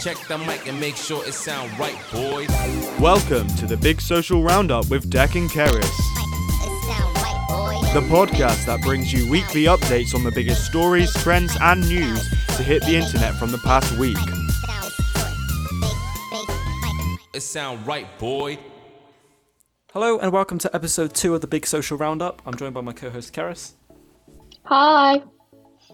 Check 0.00 0.18
the 0.28 0.38
mic 0.38 0.68
and 0.68 0.78
make 0.78 0.94
sure 0.94 1.26
it 1.26 1.32
sound 1.32 1.76
right, 1.78 1.98
boys. 2.12 2.48
Welcome 3.00 3.48
to 3.56 3.66
the 3.66 3.76
Big 3.76 4.00
Social 4.00 4.42
Roundup 4.42 4.88
with 4.88 5.10
Deck 5.10 5.34
and 5.34 5.50
Keris, 5.50 5.80
the 7.92 8.02
podcast 8.02 8.66
that 8.66 8.80
brings 8.82 9.12
you 9.12 9.28
weekly 9.30 9.64
updates 9.64 10.14
on 10.14 10.22
the 10.22 10.30
biggest 10.30 10.64
stories, 10.66 11.12
trends, 11.22 11.56
and 11.60 11.80
news 11.88 12.22
to 12.56 12.62
hit 12.62 12.82
the 12.84 12.94
internet 12.94 13.34
from 13.34 13.50
the 13.50 13.58
past 13.58 13.90
week. 13.98 14.18
It 17.34 17.40
sound 17.40 17.84
right, 17.86 18.06
boy. 18.18 18.58
Hello 19.92 20.18
and 20.18 20.30
welcome 20.30 20.58
to 20.58 20.74
episode 20.76 21.14
two 21.14 21.34
of 21.34 21.40
the 21.40 21.46
Big 21.46 21.66
Social 21.66 21.96
Roundup. 21.96 22.42
I'm 22.46 22.54
joined 22.54 22.74
by 22.74 22.82
my 22.82 22.92
co-host 22.92 23.32
Karis. 23.32 23.72
Hi. 24.64 25.22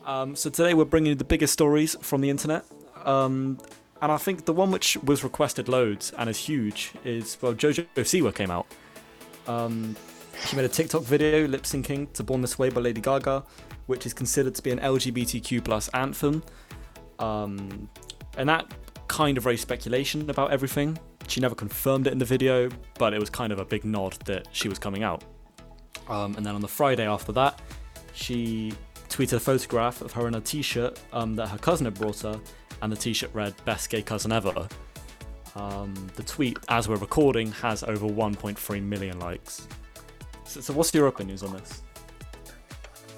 Um, 0.04 0.34
so 0.34 0.50
today 0.50 0.74
we're 0.74 0.84
bringing 0.84 1.10
you 1.10 1.14
the 1.14 1.24
biggest 1.24 1.52
stories 1.52 1.96
from 2.00 2.20
the 2.20 2.30
internet, 2.30 2.64
um, 3.04 3.58
and 4.02 4.10
I 4.10 4.16
think 4.16 4.44
the 4.44 4.52
one 4.52 4.72
which 4.72 4.96
was 5.04 5.22
requested 5.22 5.68
loads 5.68 6.12
and 6.18 6.28
is 6.28 6.36
huge 6.36 6.90
is 7.04 7.38
well, 7.40 7.54
Jojo 7.54 7.86
Siwa 7.94 8.34
came 8.34 8.50
out. 8.50 8.66
Um, 9.46 9.96
she 10.44 10.56
made 10.56 10.64
a 10.64 10.68
TikTok 10.68 11.02
video 11.04 11.46
lip 11.46 11.62
syncing 11.62 12.12
to 12.14 12.24
"Born 12.24 12.40
This 12.40 12.58
Way" 12.58 12.68
by 12.68 12.80
Lady 12.80 13.00
Gaga, 13.00 13.44
which 13.86 14.04
is 14.04 14.12
considered 14.12 14.56
to 14.56 14.62
be 14.62 14.72
an 14.72 14.80
LGBTQ 14.80 15.64
plus 15.64 15.88
anthem, 15.90 16.42
um, 17.20 17.88
and 18.36 18.48
that 18.48 18.74
kind 19.06 19.38
of 19.38 19.46
raised 19.46 19.62
speculation 19.62 20.28
about 20.28 20.50
everything. 20.50 20.98
She 21.28 21.40
never 21.40 21.54
confirmed 21.54 22.08
it 22.08 22.12
in 22.12 22.18
the 22.18 22.24
video, 22.24 22.70
but 22.98 23.14
it 23.14 23.20
was 23.20 23.30
kind 23.30 23.52
of 23.52 23.60
a 23.60 23.64
big 23.64 23.84
nod 23.84 24.14
that 24.24 24.48
she 24.50 24.68
was 24.68 24.80
coming 24.80 25.04
out. 25.04 25.22
Um, 26.08 26.34
and 26.36 26.44
then 26.44 26.56
on 26.56 26.60
the 26.60 26.68
Friday 26.68 27.06
after 27.06 27.30
that, 27.32 27.60
she 28.14 28.72
tweeted 29.08 29.34
a 29.34 29.40
photograph 29.40 30.00
of 30.00 30.12
her 30.12 30.26
in 30.26 30.34
a 30.34 30.40
t-shirt 30.40 30.98
um, 31.12 31.36
that 31.36 31.48
her 31.48 31.58
cousin 31.58 31.84
had 31.84 31.94
brought 31.94 32.20
her, 32.20 32.40
and 32.82 32.92
the 32.92 32.96
t-shirt 32.96 33.30
read 33.32 33.54
"Best 33.64 33.88
gay 33.88 34.02
cousin 34.02 34.32
ever." 34.32 34.68
Um, 35.54 35.94
the 36.16 36.22
tweet, 36.22 36.58
as 36.68 36.88
we're 36.88 36.96
recording, 36.96 37.52
has 37.52 37.82
over 37.82 38.06
1.3 38.06 38.82
million 38.82 39.18
likes. 39.18 39.68
So, 40.44 40.60
so 40.60 40.72
what's 40.72 40.92
your 40.94 41.06
opinions 41.08 41.42
on 41.42 41.52
this? 41.52 41.82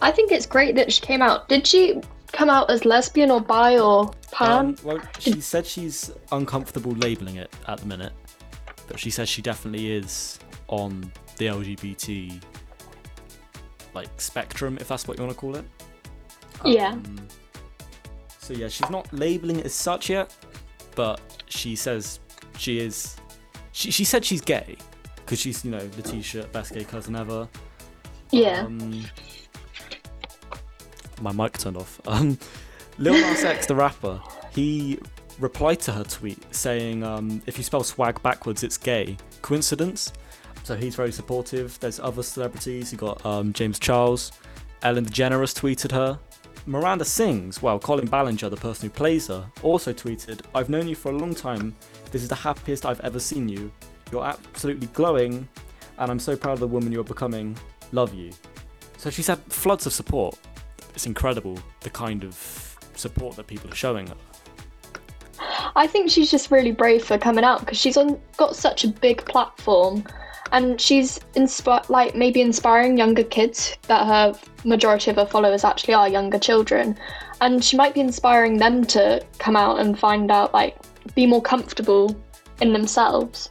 I 0.02 0.10
think 0.10 0.32
it's 0.32 0.46
great 0.46 0.74
that 0.74 0.92
she 0.92 1.00
came 1.00 1.22
out. 1.22 1.48
Did 1.48 1.66
she 1.66 2.00
come 2.32 2.50
out 2.50 2.70
as 2.70 2.84
lesbian 2.84 3.30
or 3.30 3.40
bi 3.40 3.78
or 3.78 4.12
pan? 4.32 4.50
Um, 4.50 4.76
well, 4.82 5.00
she 5.18 5.40
said 5.40 5.66
she's 5.66 6.12
uncomfortable 6.32 6.92
labeling 6.92 7.36
it 7.36 7.54
at 7.68 7.78
the 7.78 7.86
minute, 7.86 8.12
but 8.88 8.98
she 8.98 9.10
says 9.10 9.28
she 9.28 9.40
definitely 9.40 9.92
is 9.92 10.38
on 10.68 11.10
the 11.36 11.46
LGBT 11.46 12.42
like 13.94 14.08
spectrum, 14.20 14.76
if 14.80 14.88
that's 14.88 15.06
what 15.06 15.18
you 15.18 15.24
want 15.24 15.34
to 15.34 15.40
call 15.40 15.56
it. 15.56 15.64
Yeah. 16.64 16.96
So 18.44 18.52
yeah, 18.52 18.68
she's 18.68 18.90
not 18.90 19.10
labeling 19.10 19.60
it 19.60 19.64
as 19.64 19.72
such 19.74 20.10
yet, 20.10 20.36
but 20.94 21.18
she 21.48 21.74
says 21.74 22.20
she 22.58 22.78
is. 22.78 23.16
She 23.72 23.90
she 23.90 24.04
said 24.04 24.22
she's 24.22 24.42
gay 24.42 24.76
because 25.16 25.40
she's 25.40 25.64
you 25.64 25.70
know 25.70 25.80
the 25.88 26.02
t-shirt 26.02 26.52
best 26.52 26.74
gay 26.74 26.84
cousin 26.84 27.16
ever. 27.16 27.48
yeah. 28.30 28.66
Um, 28.66 29.02
my 31.22 31.32
mic 31.32 31.56
turned 31.56 31.78
off. 31.78 32.02
Um, 32.06 32.38
Lil 32.98 33.14
Nas 33.14 33.44
X, 33.44 33.64
the 33.66 33.74
rapper, 33.74 34.20
he 34.54 34.98
replied 35.38 35.80
to 35.80 35.92
her 35.92 36.04
tweet 36.04 36.38
saying, 36.54 37.02
um, 37.02 37.40
"If 37.46 37.56
you 37.56 37.64
spell 37.64 37.82
swag 37.82 38.22
backwards, 38.22 38.62
it's 38.62 38.76
gay." 38.76 39.16
Coincidence? 39.40 40.12
So 40.64 40.76
he's 40.76 40.94
very 40.96 41.12
supportive. 41.12 41.80
There's 41.80 41.98
other 41.98 42.22
celebrities. 42.22 42.92
You 42.92 42.98
got 42.98 43.24
um, 43.24 43.54
James 43.54 43.78
Charles, 43.78 44.32
Ellen 44.82 45.06
DeGeneres 45.06 45.58
tweeted 45.58 45.92
her. 45.92 46.18
Miranda 46.66 47.04
sings. 47.04 47.60
Well, 47.60 47.78
Colleen 47.78 48.06
Ballinger, 48.06 48.48
the 48.48 48.56
person 48.56 48.88
who 48.88 48.94
plays 48.94 49.26
her, 49.26 49.46
also 49.62 49.92
tweeted, 49.92 50.40
"I've 50.54 50.68
known 50.68 50.88
you 50.88 50.94
for 50.94 51.10
a 51.10 51.16
long 51.16 51.34
time. 51.34 51.74
This 52.10 52.22
is 52.22 52.28
the 52.28 52.34
happiest 52.34 52.86
I've 52.86 53.00
ever 53.00 53.20
seen 53.20 53.48
you. 53.48 53.70
You're 54.10 54.24
absolutely 54.24 54.86
glowing, 54.88 55.48
and 55.98 56.10
I'm 56.10 56.18
so 56.18 56.36
proud 56.36 56.54
of 56.54 56.60
the 56.60 56.66
woman 56.66 56.92
you're 56.92 57.04
becoming. 57.04 57.56
Love 57.92 58.14
you." 58.14 58.32
So 58.96 59.10
she's 59.10 59.26
had 59.26 59.40
floods 59.52 59.86
of 59.86 59.92
support. 59.92 60.38
It's 60.94 61.06
incredible 61.06 61.58
the 61.80 61.90
kind 61.90 62.24
of 62.24 62.78
support 62.94 63.36
that 63.36 63.46
people 63.46 63.70
are 63.70 63.74
showing 63.74 64.06
her. 64.06 64.16
I 65.76 65.86
think 65.86 66.10
she's 66.10 66.30
just 66.30 66.50
really 66.50 66.70
brave 66.70 67.04
for 67.04 67.18
coming 67.18 67.44
out 67.44 67.60
because 67.60 67.78
she's 67.78 67.96
on 67.96 68.20
got 68.36 68.56
such 68.56 68.84
a 68.84 68.88
big 68.88 69.24
platform, 69.26 70.04
and 70.54 70.80
she's 70.80 71.18
inspi- 71.34 71.88
like 71.90 72.14
maybe 72.14 72.40
inspiring 72.40 72.96
younger 72.96 73.24
kids 73.24 73.76
that 73.88 74.06
her 74.06 74.38
majority 74.64 75.10
of 75.10 75.16
her 75.16 75.26
followers 75.26 75.64
actually 75.64 75.94
are 75.94 76.08
younger 76.08 76.38
children, 76.38 76.96
and 77.40 77.62
she 77.62 77.76
might 77.76 77.92
be 77.92 78.00
inspiring 78.00 78.56
them 78.58 78.84
to 78.84 79.20
come 79.38 79.56
out 79.56 79.80
and 79.80 79.98
find 79.98 80.30
out 80.30 80.54
like 80.54 80.76
be 81.16 81.26
more 81.26 81.42
comfortable 81.42 82.16
in 82.60 82.72
themselves. 82.72 83.50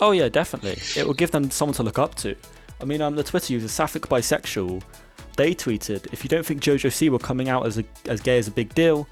Oh 0.00 0.12
yeah, 0.12 0.28
definitely. 0.28 0.78
It 0.96 1.04
will 1.04 1.14
give 1.14 1.32
them 1.32 1.50
someone 1.50 1.74
to 1.74 1.82
look 1.82 1.98
up 1.98 2.14
to. 2.16 2.36
I 2.80 2.84
mean, 2.84 3.02
um, 3.02 3.16
the 3.16 3.24
Twitter 3.24 3.52
user 3.52 3.66
Sapphic 3.68 4.02
Bisexual, 4.02 4.82
they 5.36 5.52
tweeted, 5.52 6.12
"If 6.12 6.22
you 6.22 6.28
don't 6.28 6.46
think 6.46 6.62
JoJo 6.62 6.90
Siwa 6.90 7.20
coming 7.20 7.48
out 7.48 7.66
as 7.66 7.78
a, 7.78 7.84
as 8.06 8.20
gay 8.20 8.38
is 8.38 8.46
a 8.46 8.52
big 8.52 8.72
deal, 8.72 9.08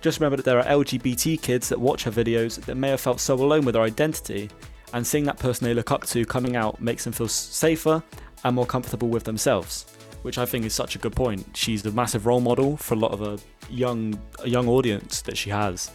just 0.00 0.20
remember 0.20 0.36
that 0.38 0.46
there 0.46 0.58
are 0.58 0.64
LGBT 0.64 1.42
kids 1.42 1.68
that 1.68 1.78
watch 1.78 2.04
her 2.04 2.10
videos 2.10 2.58
that 2.64 2.76
may 2.76 2.88
have 2.88 3.00
felt 3.00 3.20
so 3.20 3.34
alone 3.34 3.66
with 3.66 3.74
their 3.74 3.82
identity, 3.82 4.48
and 4.92 5.06
seeing 5.06 5.24
that 5.24 5.38
person 5.38 5.66
they 5.66 5.74
look 5.74 5.90
up 5.90 6.04
to 6.06 6.24
coming 6.24 6.56
out 6.56 6.80
makes 6.80 7.04
them 7.04 7.12
feel 7.12 7.28
safer 7.28 8.02
and 8.44 8.54
more 8.54 8.66
comfortable 8.66 9.08
with 9.08 9.24
themselves." 9.24 9.86
Which 10.22 10.38
I 10.38 10.46
think 10.46 10.64
is 10.64 10.74
such 10.74 10.96
a 10.96 10.98
good 10.98 11.14
point. 11.14 11.46
She's 11.54 11.86
a 11.86 11.92
massive 11.92 12.26
role 12.26 12.40
model 12.40 12.76
for 12.76 12.94
a 12.94 12.96
lot 12.96 13.12
of 13.12 13.22
a 13.22 13.38
young 13.70 14.18
a 14.40 14.48
young 14.48 14.68
audience 14.68 15.22
that 15.22 15.36
she 15.36 15.50
has, 15.50 15.90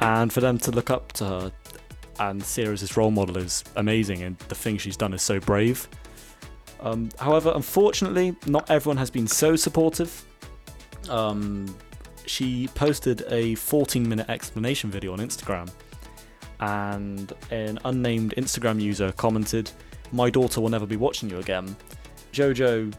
and 0.00 0.32
for 0.32 0.40
them 0.40 0.58
to 0.58 0.70
look 0.70 0.90
up 0.90 1.12
to 1.14 1.24
her 1.24 1.52
and 2.20 2.42
see 2.42 2.64
her 2.64 2.72
as 2.72 2.80
this 2.80 2.96
role 2.96 3.10
model 3.10 3.36
is 3.36 3.64
amazing, 3.76 4.22
and 4.22 4.38
the 4.48 4.54
thing 4.54 4.78
she's 4.78 4.96
done 4.96 5.12
is 5.12 5.22
so 5.22 5.40
brave. 5.40 5.88
Um, 6.80 7.08
however, 7.18 7.52
unfortunately, 7.54 8.36
not 8.46 8.70
everyone 8.70 8.98
has 8.98 9.10
been 9.10 9.26
so 9.26 9.56
supportive. 9.56 10.24
Um, 11.08 11.74
she 12.26 12.68
posted 12.68 13.24
a 13.30 13.54
14 13.56 14.08
minute 14.08 14.28
explanation 14.28 14.90
video 14.90 15.12
on 15.12 15.18
Instagram, 15.18 15.70
and 16.60 17.32
an 17.50 17.78
unnamed 17.84 18.34
Instagram 18.36 18.80
user 18.80 19.12
commented, 19.12 19.70
My 20.12 20.30
daughter 20.30 20.60
will 20.60 20.68
never 20.70 20.86
be 20.86 20.96
watching 20.96 21.28
you 21.30 21.38
again. 21.38 21.76
Jojo 22.32 22.92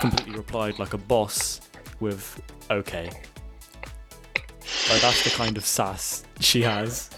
completely 0.00 0.34
replied 0.36 0.78
like 0.78 0.94
a 0.94 0.98
boss 0.98 1.60
with, 2.00 2.40
Okay. 2.70 3.10
Like, 4.90 5.00
that's 5.02 5.24
the 5.24 5.30
kind 5.30 5.56
of 5.56 5.64
sass 5.66 6.24
she 6.40 6.62
has. 6.62 7.10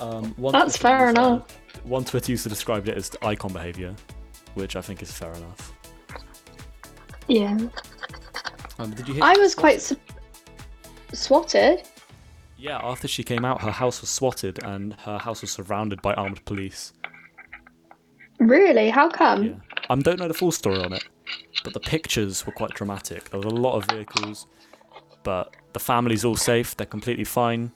Um, 0.00 0.34
one 0.36 0.52
That's 0.52 0.78
Twitter 0.78 0.82
fair 0.96 0.98
user- 1.08 1.10
enough. 1.10 1.58
One 1.84 2.04
Twitter 2.04 2.32
user 2.32 2.48
described 2.48 2.88
it 2.88 2.96
as 2.96 3.10
icon 3.22 3.52
behavior, 3.52 3.94
which 4.54 4.74
I 4.76 4.80
think 4.80 5.02
is 5.02 5.12
fair 5.12 5.32
enough. 5.32 5.72
Yeah, 7.28 7.56
Um, 8.78 8.90
did 8.92 9.06
you 9.08 9.14
hear? 9.14 9.22
I 9.24 9.34
was 9.38 9.54
quite 9.54 9.80
su- 9.80 9.96
swatted. 11.12 11.82
Yeah, 12.56 12.78
after 12.82 13.08
she 13.08 13.22
came 13.22 13.44
out, 13.44 13.62
her 13.62 13.70
house 13.70 14.00
was 14.00 14.10
swatted 14.10 14.62
and 14.62 14.94
her 15.00 15.18
house 15.18 15.40
was 15.42 15.50
surrounded 15.50 16.00
by 16.02 16.14
armed 16.14 16.44
police. 16.44 16.92
Really? 18.38 18.90
How 18.90 19.08
come? 19.08 19.44
Yeah. 19.44 19.54
I 19.90 19.94
don't 19.96 20.18
know 20.18 20.28
the 20.28 20.34
full 20.34 20.52
story 20.52 20.78
on 20.82 20.92
it, 20.92 21.04
but 21.62 21.72
the 21.74 21.80
pictures 21.80 22.46
were 22.46 22.52
quite 22.52 22.70
dramatic. 22.70 23.30
There 23.30 23.38
was 23.38 23.46
a 23.46 23.54
lot 23.54 23.74
of 23.76 23.84
vehicles, 23.90 24.46
but 25.22 25.54
the 25.72 25.80
family's 25.80 26.24
all 26.24 26.36
safe, 26.36 26.76
they're 26.76 26.86
completely 26.86 27.24
fine, 27.24 27.70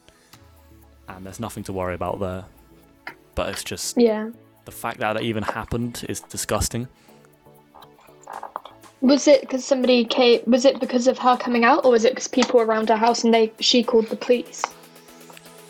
and 1.08 1.24
there's 1.26 1.40
nothing 1.40 1.64
to 1.64 1.72
worry 1.72 1.94
about 1.94 2.20
there. 2.20 2.44
But 3.34 3.50
it's 3.50 3.62
just 3.64 3.96
Yeah. 3.98 4.30
the 4.64 4.72
fact 4.72 5.00
that 5.00 5.14
that 5.14 5.22
even 5.22 5.42
happened 5.42 6.04
is 6.08 6.20
disgusting. 6.20 6.88
Was 9.00 9.28
it 9.28 9.42
because 9.42 9.64
somebody 9.64 10.04
came? 10.04 10.40
Was 10.46 10.64
it 10.64 10.80
because 10.80 11.06
of 11.06 11.18
her 11.18 11.36
coming 11.36 11.64
out, 11.64 11.84
or 11.84 11.92
was 11.92 12.04
it 12.04 12.12
because 12.12 12.28
people 12.28 12.60
around 12.60 12.88
her 12.88 12.96
house 12.96 13.22
and 13.24 13.32
they 13.32 13.52
she 13.60 13.82
called 13.82 14.08
the 14.08 14.16
police? 14.16 14.62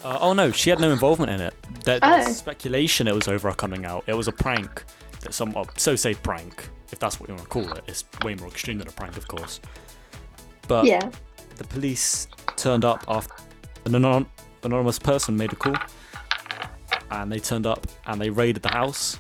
Uh, 0.05 0.17
oh 0.21 0.33
no, 0.33 0.51
she 0.51 0.71
had 0.71 0.81
no 0.81 0.91
involvement 0.91 1.31
in 1.31 1.41
it. 1.41 1.55
There, 1.85 1.99
Oh. 2.03 2.23
speculation 2.33 3.09
it 3.09 3.15
was 3.15 3.29
over 3.29 3.49
her 3.51 3.55
coming 3.55 3.85
out. 3.85 4.05
It 4.07 4.15
was 4.15 4.29
a 4.29 4.33
prank 4.33 4.85
that 5.21 5.35
some, 5.35 5.53
well, 5.53 5.69
so 5.77 5.97
say 5.97 6.15
prank, 6.15 6.69
if 6.93 6.99
that's 6.99 7.19
what 7.19 7.29
you 7.29 7.35
want 7.35 7.45
to 7.47 7.51
call 7.51 7.71
it. 7.73 7.83
It's 7.89 8.05
way 8.23 8.35
more 8.37 8.49
extreme 8.49 8.79
than 8.79 8.89
a 8.89 8.93
prank, 8.93 9.17
of 9.17 9.27
course. 9.29 9.61
But 10.69 10.87
yeah. 10.87 11.11
the 11.57 11.65
police 11.65 12.29
turned 12.57 12.85
up 12.85 13.05
after 13.09 13.35
an 13.85 13.95
anon- 13.97 14.27
anonymous 14.63 14.99
person 14.99 15.37
made 15.37 15.53
a 15.53 15.57
call, 15.57 15.77
and 17.11 17.31
they 17.33 17.41
turned 17.41 17.67
up 17.67 17.87
and 18.07 18.21
they 18.21 18.31
raided 18.31 18.63
the 18.63 18.71
house. 18.71 19.19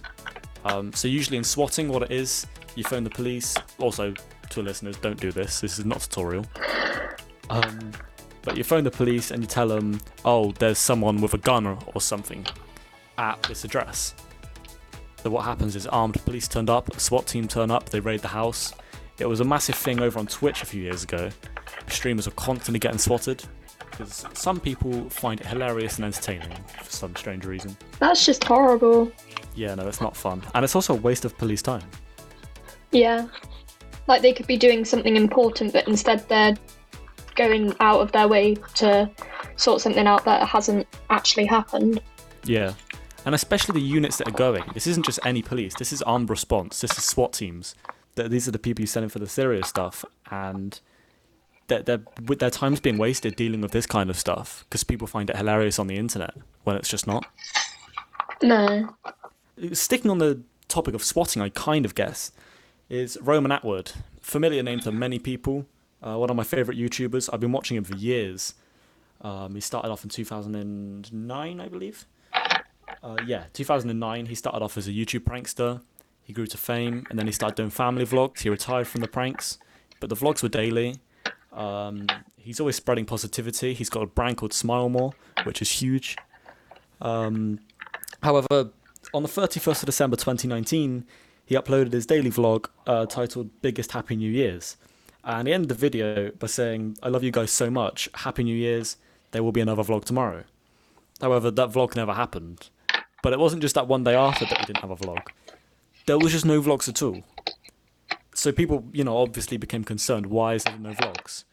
Um, 0.64 0.92
so 0.92 1.08
usually 1.08 1.38
in 1.38 1.44
swatting, 1.44 1.88
what 1.88 2.02
it 2.02 2.12
is, 2.12 2.46
you 2.78 2.84
phone 2.84 3.04
the 3.04 3.10
police. 3.10 3.56
Also, 3.78 4.14
to 4.50 4.62
listeners, 4.62 4.96
don't 4.96 5.20
do 5.20 5.32
this. 5.32 5.60
This 5.60 5.78
is 5.78 5.84
not 5.84 6.04
a 6.04 6.08
tutorial. 6.08 6.46
Um, 7.50 7.92
but 8.42 8.56
you 8.56 8.64
phone 8.64 8.84
the 8.84 8.90
police 8.90 9.30
and 9.32 9.42
you 9.42 9.48
tell 9.48 9.68
them, 9.68 10.00
oh, 10.24 10.52
there's 10.52 10.78
someone 10.78 11.20
with 11.20 11.34
a 11.34 11.38
gun 11.38 11.66
or, 11.66 11.76
or 11.94 12.00
something 12.00 12.46
at 13.18 13.42
this 13.42 13.64
address. 13.64 14.14
So 15.22 15.30
what 15.30 15.44
happens 15.44 15.74
is 15.74 15.86
armed 15.88 16.14
police 16.24 16.46
turned 16.46 16.70
up, 16.70 16.98
SWAT 17.00 17.26
team 17.26 17.48
turned 17.48 17.72
up, 17.72 17.88
they 17.90 17.98
raid 18.00 18.20
the 18.20 18.28
house. 18.28 18.72
It 19.18 19.26
was 19.26 19.40
a 19.40 19.44
massive 19.44 19.74
thing 19.74 20.00
over 20.00 20.18
on 20.18 20.28
Twitch 20.28 20.62
a 20.62 20.66
few 20.66 20.80
years 20.80 21.02
ago. 21.02 21.30
Streamers 21.88 22.26
were 22.26 22.32
constantly 22.34 22.78
getting 22.78 22.98
swatted. 22.98 23.42
because 23.90 24.24
some 24.34 24.60
people 24.60 25.10
find 25.10 25.40
it 25.40 25.46
hilarious 25.46 25.96
and 25.96 26.04
entertaining 26.04 26.52
for 26.80 26.90
some 26.90 27.16
strange 27.16 27.44
reason. 27.44 27.76
That's 27.98 28.24
just 28.24 28.44
horrible. 28.44 29.10
Yeah, 29.56 29.74
no, 29.74 29.88
it's 29.88 30.00
not 30.00 30.16
fun, 30.16 30.42
and 30.54 30.64
it's 30.64 30.76
also 30.76 30.94
a 30.94 30.96
waste 30.96 31.24
of 31.24 31.36
police 31.36 31.62
time. 31.62 31.82
Yeah. 32.90 33.28
Like 34.06 34.22
they 34.22 34.32
could 34.32 34.46
be 34.46 34.56
doing 34.56 34.84
something 34.84 35.16
important, 35.16 35.72
but 35.72 35.86
instead 35.86 36.26
they're 36.28 36.56
going 37.34 37.74
out 37.80 38.00
of 38.00 38.12
their 38.12 38.26
way 38.28 38.54
to 38.74 39.10
sort 39.56 39.80
something 39.80 40.06
out 40.06 40.24
that 40.24 40.46
hasn't 40.48 40.86
actually 41.10 41.46
happened. 41.46 42.00
Yeah. 42.44 42.72
And 43.24 43.34
especially 43.34 43.74
the 43.74 43.86
units 43.86 44.16
that 44.18 44.28
are 44.28 44.32
going. 44.32 44.64
This 44.74 44.86
isn't 44.86 45.04
just 45.04 45.18
any 45.24 45.42
police. 45.42 45.74
This 45.74 45.92
is 45.92 46.00
armed 46.02 46.30
response. 46.30 46.80
This 46.80 46.96
is 46.96 47.04
SWAT 47.04 47.32
teams. 47.34 47.74
Th- 48.16 48.30
These 48.30 48.48
are 48.48 48.52
the 48.52 48.58
people 48.58 48.80
you 48.82 48.86
send 48.86 49.04
in 49.04 49.10
for 49.10 49.18
the 49.18 49.26
serious 49.26 49.68
stuff, 49.68 50.04
and 50.30 50.80
their 51.66 51.82
their 51.82 52.00
with 52.24 52.38
their 52.38 52.50
time's 52.50 52.80
being 52.80 52.96
wasted 52.96 53.36
dealing 53.36 53.60
with 53.60 53.72
this 53.72 53.86
kind 53.86 54.08
of 54.08 54.18
stuff 54.18 54.64
because 54.64 54.82
people 54.82 55.06
find 55.06 55.28
it 55.28 55.36
hilarious 55.36 55.78
on 55.78 55.88
the 55.88 55.96
internet 55.96 56.34
when 56.64 56.76
it's 56.76 56.88
just 56.88 57.06
not. 57.06 57.26
No. 58.42 58.94
Sticking 59.72 60.10
on 60.10 60.18
the 60.18 60.40
topic 60.68 60.94
of 60.94 61.02
swatting, 61.04 61.42
I 61.42 61.48
kind 61.50 61.84
of 61.84 61.94
guess, 61.94 62.32
is 62.88 63.18
Roman 63.20 63.52
Atwood, 63.52 63.92
familiar 64.20 64.62
name 64.62 64.80
to 64.80 64.92
many 64.92 65.18
people. 65.18 65.66
Uh, 66.02 66.16
one 66.16 66.30
of 66.30 66.36
my 66.36 66.44
favorite 66.44 66.78
YouTubers. 66.78 67.28
I've 67.32 67.40
been 67.40 67.52
watching 67.52 67.76
him 67.76 67.84
for 67.84 67.96
years. 67.96 68.54
Um, 69.20 69.54
he 69.54 69.60
started 69.60 69.90
off 69.90 70.04
in 70.04 70.10
2009, 70.10 71.60
I 71.60 71.68
believe. 71.68 72.06
Uh, 73.02 73.16
yeah, 73.26 73.44
2009. 73.52 74.26
He 74.26 74.34
started 74.34 74.62
off 74.62 74.76
as 74.78 74.88
a 74.88 74.92
YouTube 74.92 75.20
prankster. 75.20 75.82
He 76.22 76.32
grew 76.32 76.46
to 76.46 76.56
fame, 76.56 77.04
and 77.10 77.18
then 77.18 77.26
he 77.26 77.32
started 77.32 77.56
doing 77.56 77.70
family 77.70 78.06
vlogs. 78.06 78.40
He 78.40 78.48
retired 78.48 78.86
from 78.86 79.00
the 79.00 79.08
pranks, 79.08 79.58
but 80.00 80.08
the 80.08 80.16
vlogs 80.16 80.42
were 80.42 80.48
daily. 80.48 80.96
Um, 81.52 82.06
he's 82.36 82.60
always 82.60 82.76
spreading 82.76 83.04
positivity. 83.04 83.74
He's 83.74 83.90
got 83.90 84.02
a 84.02 84.06
brand 84.06 84.36
called 84.36 84.52
Smile 84.52 84.88
More, 84.88 85.12
which 85.44 85.60
is 85.60 85.70
huge. 85.70 86.16
Um, 87.00 87.60
however, 88.22 88.70
on 89.12 89.22
the 89.22 89.28
31st 89.28 89.82
of 89.82 89.86
December 89.86 90.16
2019, 90.16 91.06
he 91.48 91.54
uploaded 91.54 91.94
his 91.94 92.04
daily 92.04 92.30
vlog 92.30 92.66
uh, 92.86 93.06
titled 93.06 93.48
Biggest 93.62 93.92
Happy 93.92 94.16
New 94.16 94.30
Year's. 94.30 94.76
And 95.24 95.48
he 95.48 95.54
ended 95.54 95.70
the 95.70 95.74
video 95.74 96.30
by 96.32 96.46
saying, 96.46 96.98
I 97.02 97.08
love 97.08 97.24
you 97.24 97.30
guys 97.30 97.50
so 97.50 97.70
much. 97.70 98.06
Happy 98.12 98.44
New 98.44 98.54
Year's. 98.54 98.98
There 99.30 99.42
will 99.42 99.52
be 99.52 99.62
another 99.62 99.82
vlog 99.82 100.04
tomorrow. 100.04 100.44
However, 101.22 101.50
that 101.50 101.70
vlog 101.70 101.96
never 101.96 102.12
happened. 102.12 102.68
But 103.22 103.32
it 103.32 103.38
wasn't 103.38 103.62
just 103.62 103.76
that 103.76 103.88
one 103.88 104.04
day 104.04 104.14
after 104.14 104.44
that 104.44 104.58
he 104.58 104.66
didn't 104.66 104.82
have 104.82 104.90
a 104.90 104.96
vlog. 104.96 105.26
There 106.04 106.18
was 106.18 106.32
just 106.32 106.44
no 106.44 106.60
vlogs 106.60 106.86
at 106.86 107.00
all. 107.02 107.22
So 108.34 108.52
people, 108.52 108.84
you 108.92 109.02
know, 109.02 109.16
obviously 109.16 109.56
became 109.56 109.84
concerned. 109.84 110.26
Why 110.26 110.52
is 110.52 110.64
there 110.64 110.78
no 110.78 110.90
vlogs? 110.90 111.44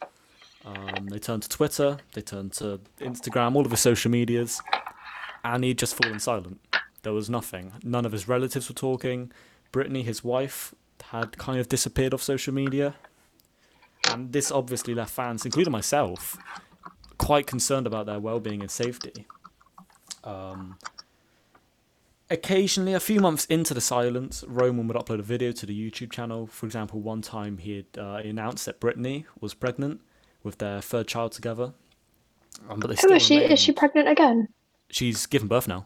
Um, 0.66 1.08
they 1.08 1.20
turned 1.20 1.44
to 1.44 1.50
Twitter, 1.50 2.00
they 2.14 2.22
turned 2.22 2.52
to 2.54 2.82
Instagram, 3.00 3.56
all 3.56 3.64
of 3.64 3.72
his 3.72 3.80
social 3.80 4.12
medias, 4.12 4.62
and 5.46 5.64
he'd 5.64 5.78
just 5.78 5.96
fallen 5.96 6.20
silent. 6.20 6.60
There 7.04 7.14
was 7.14 7.30
nothing. 7.30 7.72
None 7.82 8.06
of 8.06 8.12
his 8.12 8.28
relatives 8.28 8.68
were 8.68 8.76
talking. 8.76 9.32
Brittany, 9.75 10.04
his 10.04 10.24
wife, 10.24 10.74
had 11.12 11.38
kind 11.38 11.60
of 11.60 11.68
disappeared 11.68 12.13
off 12.13 12.24
social 12.24 12.54
media. 12.54 12.95
And 14.10 14.31
this 14.31 14.50
obviously 14.50 14.94
left 14.95 15.12
fans, 15.12 15.44
including 15.45 15.74
myself, 15.74 16.38
quite 17.18 17.45
concerned 17.45 17.86
about 17.86 18.06
their 18.06 18.19
well 18.22 18.39
being 18.39 18.62
and 18.62 18.72
safety. 18.72 19.25
Um, 20.24 20.77
occasionally, 22.30 22.94
a 22.94 23.01
few 23.01 23.19
months 23.19 23.44
into 23.48 23.74
the 23.74 23.81
silence, 23.81 24.45
Roman 24.48 24.88
would 24.88 24.95
upload 24.95 25.19
a 25.19 25.24
video 25.24 25.51
to 25.51 25.66
the 25.66 25.75
YouTube 25.77 26.12
channel. 26.12 26.48
For 26.48 26.66
example, 26.66 27.01
one 27.01 27.22
time 27.22 27.57
he 27.57 27.75
had 27.75 27.86
uh, 28.01 28.22
announced 28.24 28.66
that 28.68 28.80
Brittany 28.80 29.25
was 29.42 29.54
pregnant 29.54 30.00
with 30.42 30.57
their 30.60 30.80
third 30.80 31.07
child 31.07 31.33
together. 31.33 31.74
Um, 32.69 32.80
but 32.80 32.88
they 32.88 32.94
Who 32.94 32.98
still 33.07 33.13
is 33.13 33.24
she? 33.24 33.36
remain- 33.36 33.51
Is 33.51 33.60
she 33.60 33.74
pregnant 33.74 34.07
again? 34.07 34.48
She's 34.89 35.25
given 35.25 35.50
birth 35.50 35.68
now. 35.68 35.86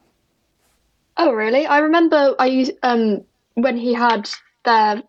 Oh, 1.18 1.31
really? 1.33 1.65
I 1.65 1.80
remember 1.80 2.36
I 2.38 2.45
used 2.45 2.74
um 2.83 3.24
when 3.64 3.78
he 3.78 3.94
had 3.94 4.30
their 4.66 5.04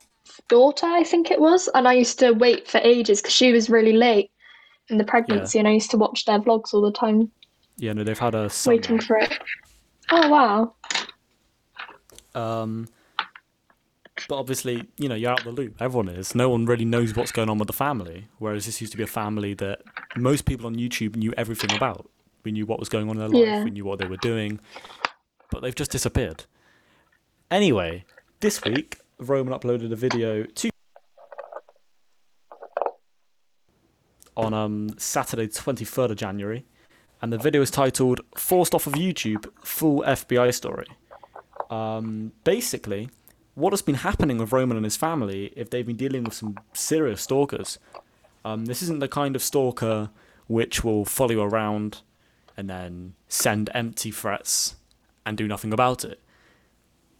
daughter, 0.48 0.86
I 0.86 1.04
think 1.04 1.30
it 1.30 1.40
was, 1.40 1.68
and 1.74 1.86
I 1.88 1.94
used 1.94 2.18
to 2.20 2.32
wait 2.32 2.68
for 2.68 2.78
ages 2.78 3.20
because 3.20 3.34
she 3.34 3.52
was 3.52 3.68
really 3.70 3.92
late 3.92 4.30
in 4.88 4.98
the 4.98 5.04
pregnancy, 5.04 5.58
and 5.58 5.68
I 5.68 5.72
used 5.72 5.90
to 5.92 5.96
watch 5.96 6.24
their 6.24 6.38
vlogs 6.40 6.74
all 6.74 6.82
the 6.82 6.92
time, 6.92 7.30
Yeah, 7.76 7.92
no, 7.92 8.02
they've 8.04 8.18
had 8.18 8.34
a 8.34 8.50
son. 8.50 8.74
waiting 8.74 8.96
now. 8.96 9.02
for 9.02 9.16
it. 9.18 9.38
Oh 10.10 10.28
wow! 10.28 10.74
Um, 12.34 12.88
but 14.28 14.36
obviously, 14.38 14.84
you 14.98 15.08
know, 15.08 15.14
you're 15.14 15.30
out 15.30 15.40
of 15.40 15.44
the 15.44 15.52
loop. 15.52 15.80
Everyone 15.80 16.08
is. 16.08 16.34
No 16.34 16.48
one 16.48 16.66
really 16.66 16.84
knows 16.84 17.14
what's 17.14 17.32
going 17.32 17.48
on 17.48 17.58
with 17.58 17.68
the 17.68 17.72
family. 17.72 18.26
Whereas 18.38 18.66
this 18.66 18.80
used 18.80 18.92
to 18.92 18.96
be 18.96 19.04
a 19.04 19.08
family 19.08 19.54
that 19.54 19.82
most 20.16 20.44
people 20.44 20.66
on 20.66 20.74
YouTube 20.76 21.16
knew 21.16 21.32
everything 21.36 21.74
about. 21.76 22.10
We 22.44 22.52
knew 22.52 22.66
what 22.66 22.78
was 22.78 22.88
going 22.88 23.08
on 23.08 23.16
in 23.16 23.20
their 23.20 23.28
life. 23.28 23.46
Yeah. 23.46 23.64
We 23.64 23.70
knew 23.70 23.84
what 23.84 23.98
they 23.98 24.06
were 24.06 24.16
doing. 24.18 24.60
But 25.50 25.62
they've 25.62 25.74
just 25.74 25.90
disappeared. 25.90 26.44
Anyway, 27.50 28.04
this 28.40 28.62
week, 28.64 28.98
Roman 29.18 29.58
uploaded 29.58 29.92
a 29.92 29.96
video 29.96 30.44
to 30.44 30.70
on 34.36 34.54
um, 34.54 34.98
Saturday, 34.98 35.48
23rd 35.48 36.10
of 36.10 36.16
January. 36.16 36.64
And 37.22 37.30
the 37.30 37.38
video 37.38 37.60
is 37.60 37.70
titled 37.70 38.22
Forced 38.34 38.74
Off 38.74 38.86
of 38.86 38.94
YouTube 38.94 39.46
Full 39.62 40.02
FBI 40.02 40.54
Story 40.54 40.86
um, 41.70 42.32
basically, 42.44 43.08
what 43.54 43.72
has 43.72 43.80
been 43.80 43.96
happening 43.96 44.38
with 44.38 44.52
Roman 44.52 44.76
and 44.76 44.84
his 44.84 44.96
family 44.96 45.52
if 45.56 45.70
they've 45.70 45.86
been 45.86 45.96
dealing 45.96 46.24
with 46.24 46.34
some 46.34 46.58
serious 46.72 47.22
stalkers? 47.22 47.78
Um, 48.44 48.66
this 48.66 48.82
isn't 48.82 48.98
the 48.98 49.08
kind 49.08 49.36
of 49.36 49.42
stalker 49.42 50.10
which 50.48 50.82
will 50.82 51.04
follow 51.04 51.30
you 51.30 51.42
around 51.42 52.02
and 52.56 52.68
then 52.68 53.14
send 53.28 53.70
empty 53.72 54.10
threats 54.10 54.76
and 55.24 55.38
do 55.38 55.46
nothing 55.46 55.72
about 55.72 56.04
it. 56.04 56.20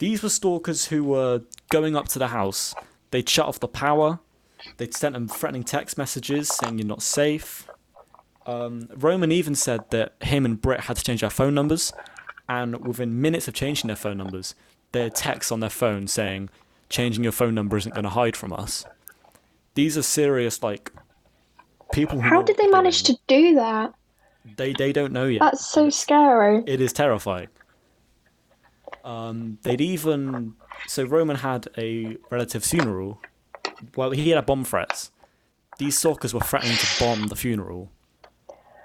These 0.00 0.22
were 0.22 0.30
stalkers 0.30 0.86
who 0.86 1.04
were 1.04 1.42
going 1.68 1.94
up 1.94 2.08
to 2.08 2.18
the 2.18 2.28
house. 2.28 2.74
They'd 3.12 3.28
shut 3.28 3.46
off 3.46 3.60
the 3.60 3.68
power. 3.68 4.18
They'd 4.78 4.94
sent 4.94 5.12
them 5.12 5.28
threatening 5.28 5.62
text 5.62 5.96
messages 5.96 6.48
saying 6.48 6.78
you're 6.78 6.86
not 6.86 7.02
safe. 7.02 7.68
Um, 8.46 8.88
Roman 8.96 9.30
even 9.30 9.54
said 9.54 9.80
that 9.90 10.14
him 10.22 10.44
and 10.44 10.60
Britt 10.60 10.80
had 10.80 10.96
to 10.96 11.04
change 11.04 11.20
their 11.20 11.30
phone 11.30 11.54
numbers 11.54 11.92
and 12.48 12.84
within 12.84 13.20
minutes 13.20 13.46
of 13.46 13.54
changing 13.54 13.88
their 13.88 13.96
phone 13.96 14.16
numbers, 14.16 14.54
had 14.92 15.14
texts 15.14 15.52
on 15.52 15.60
their 15.60 15.70
phone 15.70 16.08
saying, 16.08 16.48
changing 16.88 17.22
your 17.22 17.32
phone 17.32 17.54
number 17.54 17.76
isn't 17.76 17.94
going 17.94 18.04
to 18.04 18.10
hide 18.10 18.36
from 18.36 18.52
us. 18.52 18.84
These 19.74 19.96
are 19.96 20.02
serious, 20.02 20.62
like, 20.62 20.90
people 21.92 22.20
who. 22.20 22.28
How 22.28 22.42
did 22.42 22.56
they 22.56 22.66
manage 22.66 23.04
to 23.04 23.16
do 23.28 23.54
that? 23.54 23.94
They, 24.56 24.72
they 24.72 24.92
don't 24.92 25.12
know 25.12 25.26
yet. 25.26 25.40
That's 25.40 25.64
so 25.64 25.90
scary. 25.90 26.64
It 26.66 26.80
is 26.80 26.92
terrifying. 26.92 27.48
Um, 29.04 29.58
they'd 29.62 29.80
even. 29.80 30.54
So 30.86 31.04
Roman 31.04 31.36
had 31.36 31.68
a 31.76 32.16
relative 32.30 32.64
funeral. 32.64 33.20
Well, 33.96 34.10
he 34.10 34.30
had 34.30 34.38
a 34.38 34.42
bomb 34.42 34.64
threats. 34.64 35.10
These 35.78 35.98
stalkers 35.98 36.34
were 36.34 36.40
threatening 36.40 36.76
to 36.76 36.86
bomb 36.98 37.28
the 37.28 37.36
funeral. 37.36 37.90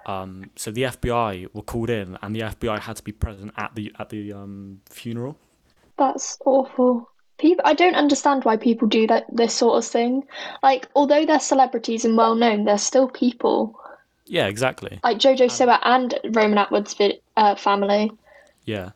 Um, 0.06 0.52
so 0.56 0.72
the 0.72 0.84
FBI 0.84 1.50
were 1.54 1.64
called 1.64 1.90
in, 1.90 2.18
and 2.22 2.36
the 2.36 2.42
FBI 2.42 2.80
had 2.80 2.96
to 2.98 3.04
be 3.04 3.12
present 3.12 3.54
at 3.58 3.76
the 3.76 3.92
at 4.00 4.10
the 4.10 4.34
um, 4.34 4.82
funeral. 4.90 5.38
That's 5.98 6.38
awful. 6.46 7.10
People, 7.38 7.64
I 7.66 7.74
don't 7.74 7.96
understand 7.96 8.46
why 8.46 8.56
people 8.56 8.88
do 8.88 9.08
that. 9.08 9.26
This 9.32 9.54
sort 9.54 9.78
of 9.78 9.90
thing. 9.90 10.26
Like, 10.64 10.88
although 10.96 11.26
they're 11.26 11.40
celebrities 11.40 12.06
and 12.06 12.16
well 12.16 12.36
known, 12.36 12.64
they're 12.64 12.78
still 12.78 13.10
people. 13.10 13.78
Yeah, 14.26 14.48
exactly. 14.48 15.00
Like 15.04 15.18
Jojo 15.18 15.48
Siwa 15.48 15.80
and 15.84 16.18
Roman 16.36 16.58
Atwood's 16.58 16.94
vi- 16.94 17.20
uh, 17.36 17.56
family. 17.56 18.12
Yeah. 18.64 18.92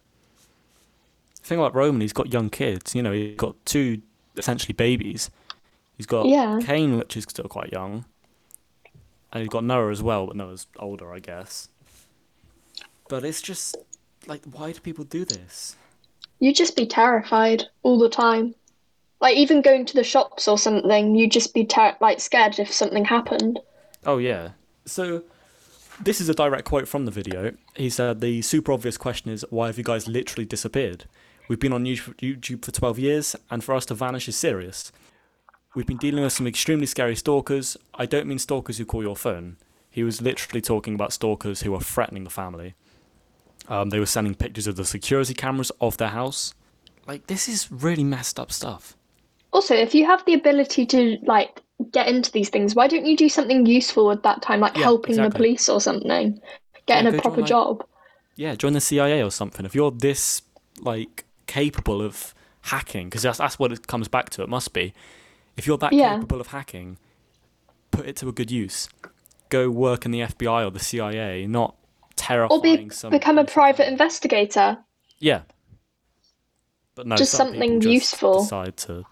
The 1.41 1.47
thing 1.47 1.59
about 1.59 1.75
Roman, 1.75 2.01
he's 2.01 2.13
got 2.13 2.33
young 2.33 2.49
kids. 2.49 2.95
You 2.95 3.03
know, 3.03 3.11
he's 3.11 3.35
got 3.35 3.55
two 3.65 4.01
essentially 4.37 4.73
babies. 4.73 5.29
He's 5.97 6.05
got 6.05 6.25
Yeah. 6.27 6.59
Kane, 6.61 6.97
which 6.97 7.17
is 7.17 7.25
still 7.27 7.45
quite 7.45 7.71
young, 7.71 8.05
and 9.33 9.41
he's 9.41 9.49
got 9.49 9.63
Noah 9.63 9.91
as 9.91 10.01
well, 10.01 10.27
but 10.27 10.35
Noah's 10.35 10.67
older, 10.77 11.13
I 11.13 11.19
guess. 11.19 11.69
But 13.09 13.25
it's 13.25 13.41
just 13.41 13.75
like, 14.27 14.41
why 14.45 14.71
do 14.71 14.79
people 14.79 15.03
do 15.03 15.25
this? 15.25 15.75
You'd 16.39 16.55
just 16.55 16.75
be 16.75 16.85
terrified 16.85 17.65
all 17.83 17.99
the 17.99 18.09
time. 18.09 18.55
Like 19.19 19.35
even 19.35 19.61
going 19.61 19.85
to 19.87 19.93
the 19.93 20.03
shops 20.03 20.47
or 20.47 20.57
something, 20.57 21.15
you'd 21.15 21.31
just 21.31 21.53
be 21.53 21.65
ter- 21.65 21.97
like 21.99 22.21
scared 22.21 22.59
if 22.59 22.71
something 22.71 23.03
happened. 23.03 23.59
Oh 24.05 24.17
yeah. 24.19 24.51
So 24.85 25.23
this 26.01 26.21
is 26.21 26.29
a 26.29 26.33
direct 26.33 26.63
quote 26.63 26.87
from 26.87 27.03
the 27.03 27.11
video. 27.11 27.53
He 27.75 27.89
said 27.89 28.21
the 28.21 28.41
super 28.41 28.71
obvious 28.71 28.97
question 28.97 29.31
is 29.31 29.45
why 29.49 29.67
have 29.67 29.77
you 29.77 29.83
guys 29.83 30.07
literally 30.07 30.45
disappeared? 30.45 31.03
We've 31.49 31.59
been 31.59 31.73
on 31.73 31.83
YouTube 31.83 32.63
for 32.63 32.71
12 32.71 32.99
years 32.99 33.35
and 33.49 33.63
for 33.63 33.73
us 33.73 33.85
to 33.87 33.95
vanish 33.95 34.27
is 34.29 34.35
serious. 34.35 34.91
We've 35.75 35.85
been 35.87 35.97
dealing 35.97 36.23
with 36.23 36.31
some 36.31 36.45
extremely 36.45 36.85
scary 36.85 37.15
stalkers. 37.15 37.75
I 37.95 38.05
don't 38.05 38.27
mean 38.27 38.37
stalkers 38.37 38.77
who 38.77 38.85
call 38.85 39.01
your 39.01 39.15
phone. 39.15 39.57
He 39.89 40.03
was 40.03 40.21
literally 40.21 40.61
talking 40.61 40.93
about 40.93 41.11
stalkers 41.11 41.61
who 41.61 41.71
were 41.71 41.79
threatening 41.79 42.23
the 42.23 42.29
family. 42.29 42.75
Um, 43.67 43.89
they 43.89 43.97
were 43.99 44.05
sending 44.05 44.35
pictures 44.35 44.67
of 44.67 44.75
the 44.75 44.85
security 44.85 45.33
cameras 45.33 45.71
of 45.81 45.97
their 45.97 46.09
house. 46.09 46.53
Like 47.07 47.25
this 47.25 47.49
is 47.49 47.71
really 47.71 48.03
messed 48.03 48.39
up 48.39 48.51
stuff. 48.51 48.95
Also, 49.51 49.73
if 49.73 49.95
you 49.95 50.05
have 50.05 50.23
the 50.25 50.35
ability 50.35 50.85
to 50.87 51.17
like 51.23 51.63
get 51.91 52.07
into 52.07 52.31
these 52.31 52.49
things, 52.49 52.75
why 52.75 52.87
don't 52.87 53.07
you 53.07 53.17
do 53.17 53.27
something 53.27 53.65
useful 53.65 54.07
with 54.07 54.21
that 54.21 54.43
time, 54.43 54.59
like 54.59 54.75
Yeah, 54.77 54.83
helping 54.83 55.15
the 55.15 55.31
police 55.31 55.67
or 55.67 55.81
something? 55.81 56.39
Getting 56.85 57.11
Yeah, 57.11 57.17
a 57.17 57.21
proper 57.21 57.37
join, 57.37 57.41
like- 57.41 57.49
job. 57.49 57.85
Yeah, 58.35 58.53
join 58.55 58.73
the 58.73 58.81
CIA 58.81 59.23
or 59.23 59.31
something. 59.31 59.65
If 59.65 59.73
you're 59.73 59.89
this 59.91 60.43
like 60.81 61.25
capable 61.49 62.01
of 62.01 62.33
hacking, 62.61 63.07
because 63.07 63.23
that's 63.23 63.37
that's 63.39 63.57
what 63.59 63.71
it 63.71 63.87
comes 63.87 64.07
back 64.07 64.29
to. 64.31 64.43
It 64.43 64.49
must 64.49 64.71
be. 64.73 64.93
If 65.57 65.67
you're 65.67 65.77
that 65.79 65.91
Yeah. 65.91 66.15
capable 66.15 66.39
of 66.39 66.47
hacking, 66.47 66.97
put 67.91 68.05
it 68.07 68.15
to 68.17 68.29
a 68.29 68.31
good 68.31 68.51
use. 68.51 68.87
Go 69.49 69.69
work 69.69 70.05
in 70.05 70.11
the 70.11 70.21
FBI 70.21 70.63
or 70.65 70.71
the 70.71 70.79
CIA, 70.79 71.47
not 71.47 71.75
terrifying 72.15 72.59
Or 72.59 72.61
be, 72.61 72.89
some 72.89 73.11
become 73.11 73.37
a 73.37 73.45
private 73.45 73.87
investigator. 73.87 74.77
Yeah. 75.19 75.41
But 76.95 77.07
no, 77.07 77.15
Just 77.15 77.31
some 77.31 77.47
something 77.49 77.81
just 77.81 77.93
useful. 77.93 78.41
Decide 78.41 78.77
to. 78.77 79.03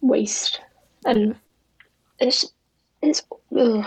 Waste. 0.00 0.60
And 1.04 1.36
it's 2.18 2.52
it's 3.02 3.22
ugh. 3.56 3.84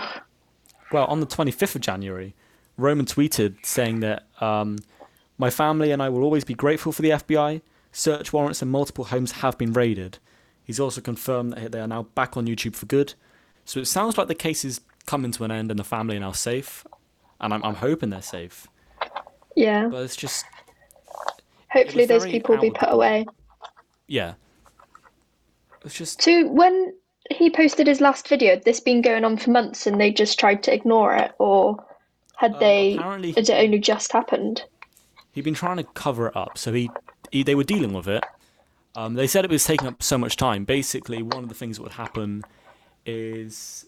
Well, 0.92 1.04
on 1.06 1.20
the 1.20 1.26
25th 1.26 1.74
of 1.76 1.80
January, 1.80 2.34
Roman 2.76 3.06
tweeted 3.06 3.64
saying 3.64 4.00
that 4.00 4.26
um, 4.40 4.78
my 5.42 5.50
family 5.50 5.90
and 5.90 6.00
I 6.00 6.08
will 6.08 6.22
always 6.22 6.44
be 6.44 6.54
grateful 6.54 6.92
for 6.92 7.02
the 7.02 7.10
FBI. 7.10 7.60
Search 7.90 8.32
warrants 8.32 8.62
and 8.62 8.70
multiple 8.70 9.06
homes 9.06 9.32
have 9.32 9.58
been 9.58 9.72
raided. 9.72 10.18
He's 10.62 10.78
also 10.78 11.00
confirmed 11.00 11.54
that 11.54 11.72
they 11.72 11.80
are 11.80 11.88
now 11.88 12.04
back 12.14 12.36
on 12.36 12.46
YouTube 12.46 12.76
for 12.76 12.86
good. 12.86 13.14
So 13.64 13.80
it 13.80 13.86
sounds 13.86 14.16
like 14.16 14.28
the 14.28 14.36
case 14.36 14.64
is 14.64 14.80
coming 15.04 15.32
to 15.32 15.42
an 15.42 15.50
end 15.50 15.72
and 15.72 15.80
the 15.80 15.84
family 15.84 16.16
are 16.16 16.20
now 16.20 16.30
safe. 16.30 16.86
And 17.40 17.52
I'm, 17.52 17.62
I'm 17.64 17.74
hoping 17.74 18.10
they're 18.10 18.22
safe. 18.22 18.68
yeah. 19.56 19.88
But 19.88 20.04
it's 20.04 20.14
just, 20.14 20.44
Hopefully 21.72 22.06
those 22.06 22.24
people 22.24 22.54
will 22.54 22.62
be 22.62 22.70
put 22.70 22.92
away. 22.92 23.26
yeah. 24.06 24.34
It's 25.84 25.96
just, 25.96 26.22
So 26.22 26.46
when 26.48 26.94
he 27.32 27.50
posted 27.50 27.88
his 27.88 28.00
last 28.00 28.28
video, 28.28 28.60
this 28.64 28.78
been 28.78 29.02
going 29.02 29.24
on 29.24 29.36
for 29.38 29.50
months 29.50 29.88
and 29.88 30.00
they 30.00 30.12
just 30.12 30.38
tried 30.38 30.62
to 30.64 30.72
ignore 30.72 31.16
it, 31.16 31.32
or 31.40 31.84
had 32.36 32.52
Um, 32.54 32.60
they? 32.60 32.94
apparently- 32.96 33.32
Had 33.32 33.48
it 33.48 33.54
only 33.64 33.80
just 33.80 34.12
happened? 34.12 34.64
He'd 35.32 35.44
been 35.44 35.54
trying 35.54 35.78
to 35.78 35.84
cover 35.84 36.28
it 36.28 36.36
up. 36.36 36.56
So 36.56 36.72
he, 36.72 36.90
he 37.30 37.42
they 37.42 37.54
were 37.54 37.64
dealing 37.64 37.92
with 37.92 38.06
it. 38.06 38.24
Um, 38.94 39.14
they 39.14 39.26
said 39.26 39.44
it 39.44 39.50
was 39.50 39.64
taking 39.64 39.88
up 39.88 40.02
so 40.02 40.18
much 40.18 40.36
time. 40.36 40.64
Basically, 40.64 41.22
one 41.22 41.42
of 41.42 41.48
the 41.48 41.54
things 41.54 41.76
that 41.76 41.82
would 41.82 41.92
happen 41.92 42.42
is 43.06 43.86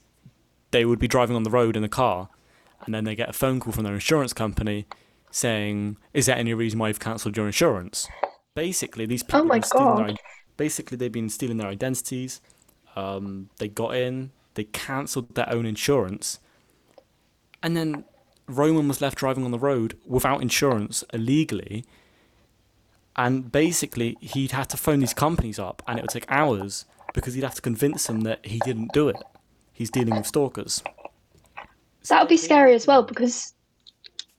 they 0.70 0.84
would 0.84 0.98
be 0.98 1.06
driving 1.06 1.36
on 1.36 1.42
the 1.42 1.50
road 1.50 1.76
in 1.76 1.84
a 1.84 1.88
car, 1.88 2.30
and 2.84 2.94
then 2.94 3.04
they 3.04 3.14
get 3.14 3.28
a 3.28 3.34
phone 3.34 3.60
call 3.60 3.72
from 3.72 3.84
their 3.84 3.94
insurance 3.94 4.32
company 4.32 4.86
saying, 5.30 5.98
"Is 6.14 6.26
there 6.26 6.36
any 6.36 6.54
reason 6.54 6.78
why 6.78 6.88
you've 6.88 7.00
cancelled 7.00 7.36
your 7.36 7.46
insurance?" 7.46 8.08
Basically, 8.54 9.04
these 9.04 9.22
people. 9.22 9.42
Oh 9.42 9.44
my 9.44 9.56
have 9.56 9.62
been 9.62 9.68
stealing 9.68 9.96
God. 9.96 10.08
Their, 10.08 10.16
basically, 10.56 10.96
they've 10.96 11.12
been 11.12 11.28
stealing 11.28 11.58
their 11.58 11.68
identities. 11.68 12.40
Um, 12.96 13.50
they 13.58 13.68
got 13.68 13.94
in. 13.94 14.30
They 14.54 14.64
cancelled 14.64 15.34
their 15.34 15.50
own 15.52 15.66
insurance, 15.66 16.38
and 17.62 17.76
then 17.76 18.04
Roman 18.46 18.88
was 18.88 19.00
left 19.00 19.18
driving 19.18 19.44
on 19.44 19.50
the 19.50 19.58
road 19.58 19.98
without 20.06 20.42
insurance 20.42 21.04
illegally. 21.12 21.84
And 23.16 23.50
basically, 23.52 24.16
he'd 24.20 24.50
had 24.50 24.68
to 24.70 24.76
phone 24.76 24.98
these 24.98 25.14
companies 25.14 25.58
up, 25.58 25.82
and 25.86 25.98
it 25.98 26.02
would 26.02 26.10
take 26.10 26.26
hours 26.28 26.84
because 27.12 27.34
he'd 27.34 27.44
have 27.44 27.54
to 27.54 27.62
convince 27.62 28.06
them 28.06 28.22
that 28.22 28.44
he 28.44 28.58
didn't 28.64 28.92
do 28.92 29.08
it. 29.08 29.22
He's 29.72 29.90
dealing 29.90 30.16
with 30.16 30.26
stalkers. 30.26 30.82
That 32.08 32.20
would 32.20 32.28
be 32.28 32.36
scary 32.36 32.74
as 32.74 32.86
well 32.86 33.02
because, 33.02 33.54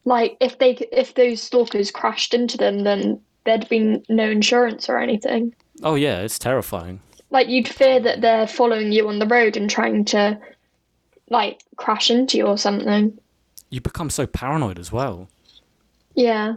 like, 0.04 0.38
if 0.40 0.60
they 0.60 0.72
if 0.92 1.16
those 1.16 1.42
stalkers 1.42 1.90
crashed 1.90 2.34
into 2.34 2.58
them, 2.58 2.84
then 2.84 3.22
there'd 3.46 3.70
been 3.70 4.04
no 4.10 4.30
insurance 4.30 4.90
or 4.90 5.00
anything. 5.00 5.56
Oh 5.82 5.96
yeah, 5.96 6.20
it's 6.20 6.38
terrifying. 6.38 7.00
Like 7.32 7.48
you'd 7.48 7.68
fear 7.68 8.00
that 8.02 8.22
they're 8.22 8.48
following 8.48 8.92
you 8.92 9.08
on 9.08 9.20
the 9.20 9.28
road 9.28 9.58
and 9.58 9.70
trying 9.70 10.06
to, 10.06 10.40
like, 11.30 11.62
crash 11.78 12.12
into 12.12 12.38
you 12.38 12.46
or 12.46 12.58
something. 12.58 13.18
You 13.70 13.82
become 13.82 14.10
so 14.10 14.26
paranoid 14.28 14.80
as 14.80 14.92
well. 14.92 15.28
Yeah. 16.14 16.56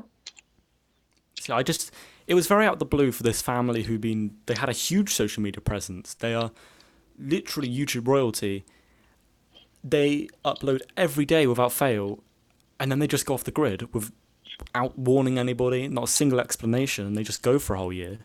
See, 1.40 1.52
I 1.52 1.62
just 1.62 1.90
it 2.26 2.34
was 2.34 2.46
very 2.46 2.66
out 2.66 2.74
of 2.74 2.78
the 2.78 2.84
blue 2.84 3.10
for 3.10 3.22
this 3.22 3.42
family 3.42 3.84
who 3.84 3.98
been 3.98 4.36
they 4.46 4.54
had 4.54 4.68
a 4.68 4.72
huge 4.72 5.14
social 5.14 5.42
media 5.42 5.60
presence. 5.60 6.14
They 6.14 6.34
are 6.34 6.50
literally 7.18 7.68
YouTube 7.68 8.06
royalty. 8.06 8.64
They 9.82 10.28
upload 10.44 10.80
every 10.96 11.24
day 11.24 11.46
without 11.46 11.72
fail, 11.72 12.22
and 12.78 12.90
then 12.90 12.98
they 12.98 13.06
just 13.06 13.26
go 13.26 13.34
off 13.34 13.44
the 13.44 13.50
grid 13.50 13.88
without 13.94 14.98
warning 14.98 15.38
anybody, 15.38 15.88
not 15.88 16.04
a 16.04 16.08
single 16.08 16.40
explanation, 16.40 17.06
and 17.06 17.16
they 17.16 17.22
just 17.22 17.42
go 17.42 17.58
for 17.58 17.74
a 17.74 17.78
whole 17.78 17.92
year. 17.92 18.18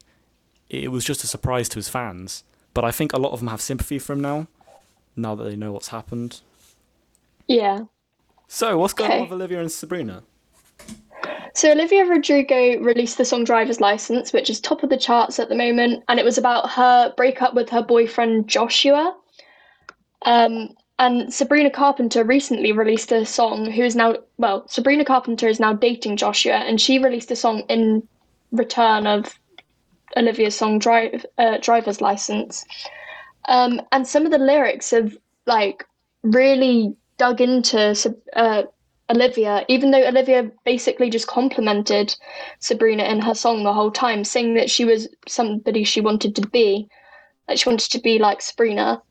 It 0.69 0.91
was 0.91 1.05
just 1.05 1.23
a 1.23 1.27
surprise 1.27 1.69
to 1.69 1.75
his 1.75 1.89
fans, 1.89 2.43
but 2.73 2.83
I 2.83 2.91
think 2.91 3.13
a 3.13 3.19
lot 3.19 3.31
of 3.31 3.39
them 3.39 3.49
have 3.49 3.61
sympathy 3.61 3.99
for 3.99 4.13
him 4.13 4.21
now, 4.21 4.47
now 5.15 5.35
that 5.35 5.43
they 5.43 5.55
know 5.55 5.71
what's 5.71 5.89
happened. 5.89 6.41
Yeah. 7.47 7.85
So, 8.47 8.77
what's 8.77 8.93
going 8.93 9.11
on 9.11 9.21
with 9.21 9.31
Olivia 9.31 9.61
and 9.61 9.71
Sabrina? 9.71 10.23
So 11.55 11.71
Olivia 11.71 12.05
Rodrigo 12.05 12.79
released 12.79 13.19
the 13.19 13.25
song 13.25 13.43
Driver's 13.43 13.79
License, 13.79 14.33
which 14.33 14.49
is 14.49 14.59
top 14.59 14.81
of 14.81 14.89
the 14.89 14.97
charts 14.97 15.37
at 15.37 15.49
the 15.49 15.55
moment, 15.55 16.03
and 16.07 16.19
it 16.19 16.25
was 16.25 16.39
about 16.39 16.71
her 16.71 17.13
breakup 17.15 17.53
with 17.53 17.69
her 17.69 17.83
boyfriend 17.83 18.47
Joshua. 18.47 19.15
Um, 20.23 20.69
and 20.97 21.31
Sabrina 21.31 21.69
Carpenter 21.69 22.23
recently 22.23 22.71
released 22.71 23.11
a 23.11 23.25
song 23.25 23.69
who 23.69 23.83
is 23.83 23.95
now 23.95 24.15
well, 24.37 24.67
Sabrina 24.67 25.05
Carpenter 25.05 25.47
is 25.47 25.59
now 25.59 25.73
dating 25.73 26.17
Joshua, 26.17 26.55
and 26.55 26.81
she 26.81 26.97
released 26.97 27.29
a 27.29 27.35
song 27.35 27.63
in 27.69 28.07
return 28.51 29.05
of 29.05 29.37
Olivia's 30.17 30.55
song 30.55 30.79
Drive 30.79 31.25
uh, 31.37 31.57
Driver's 31.59 32.01
License. 32.01 32.65
Um, 33.47 33.79
and 33.91 34.07
some 34.07 34.25
of 34.25 34.31
the 34.31 34.37
lyrics 34.39 34.89
have 34.91 35.15
like 35.45 35.85
really 36.23 36.95
dug 37.17 37.41
into 37.41 37.95
uh, 38.35 38.63
Olivia, 39.09 39.65
even 39.67 39.91
though 39.91 40.07
Olivia 40.07 40.49
basically 40.65 41.09
just 41.09 41.27
complimented 41.27 42.15
Sabrina 42.59 43.03
in 43.03 43.21
her 43.21 43.35
song 43.35 43.63
the 43.63 43.73
whole 43.73 43.91
time, 43.91 44.23
saying 44.23 44.55
that 44.55 44.69
she 44.69 44.85
was 44.85 45.07
somebody 45.27 45.83
she 45.83 46.01
wanted 46.01 46.35
to 46.35 46.47
be, 46.47 46.87
that 47.47 47.59
she 47.59 47.69
wanted 47.69 47.91
to 47.91 47.99
be 47.99 48.17
like 48.19 48.41
Sabrina. 48.41 49.01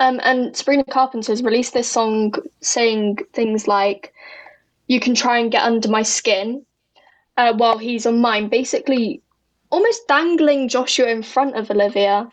Um, 0.00 0.20
and 0.22 0.56
Sabrina 0.56 0.84
Carpenter's 0.84 1.42
released 1.42 1.74
this 1.74 1.90
song 1.90 2.34
saying 2.60 3.18
things 3.32 3.66
like, 3.66 4.12
"You 4.86 5.00
can 5.00 5.14
try 5.14 5.38
and 5.38 5.50
get 5.50 5.64
under 5.64 5.88
my 5.88 6.02
skin," 6.02 6.64
uh, 7.36 7.54
while 7.54 7.78
he's 7.78 8.06
on 8.06 8.20
mine, 8.20 8.48
basically 8.48 9.22
almost 9.70 10.06
dangling 10.06 10.68
Joshua 10.68 11.08
in 11.08 11.22
front 11.22 11.56
of 11.56 11.70
Olivia, 11.70 12.30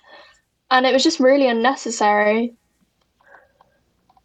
and 0.69 0.85
it 0.85 0.93
was 0.93 1.03
just 1.03 1.19
really 1.19 1.47
unnecessary. 1.47 2.53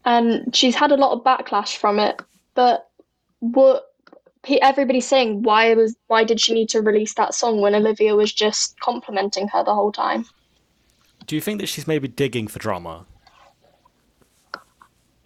And 0.04 0.54
she's 0.54 0.74
had 0.74 0.92
a 0.92 0.96
lot 0.96 1.12
of 1.12 1.24
backlash 1.24 1.76
from 1.76 1.98
it 1.98 2.20
but 2.54 2.90
what 3.40 3.86
everybody's 4.62 5.06
saying 5.06 5.42
why 5.42 5.72
was 5.74 5.96
why 6.08 6.24
did 6.24 6.40
she 6.40 6.54
need 6.54 6.68
to 6.70 6.80
release 6.80 7.14
that 7.14 7.34
song 7.34 7.60
when 7.60 7.74
Olivia 7.74 8.14
was 8.14 8.32
just 8.32 8.78
complimenting 8.80 9.48
her 9.48 9.64
the 9.64 9.74
whole 9.74 9.92
time? 9.92 10.26
Do 11.26 11.34
you 11.36 11.40
think 11.40 11.60
that 11.60 11.68
she's 11.68 11.86
maybe 11.86 12.08
digging 12.08 12.48
for 12.48 12.58
drama? 12.58 13.06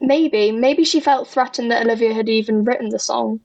Maybe, 0.00 0.52
maybe 0.52 0.85
she 0.85 1.00
felt 1.00 1.28
threatened 1.28 1.71
that 1.71 1.85
Olivia 1.85 2.12
had 2.12 2.28
even 2.28 2.64
written 2.64 2.90
the 2.90 2.99
song. 2.99 3.40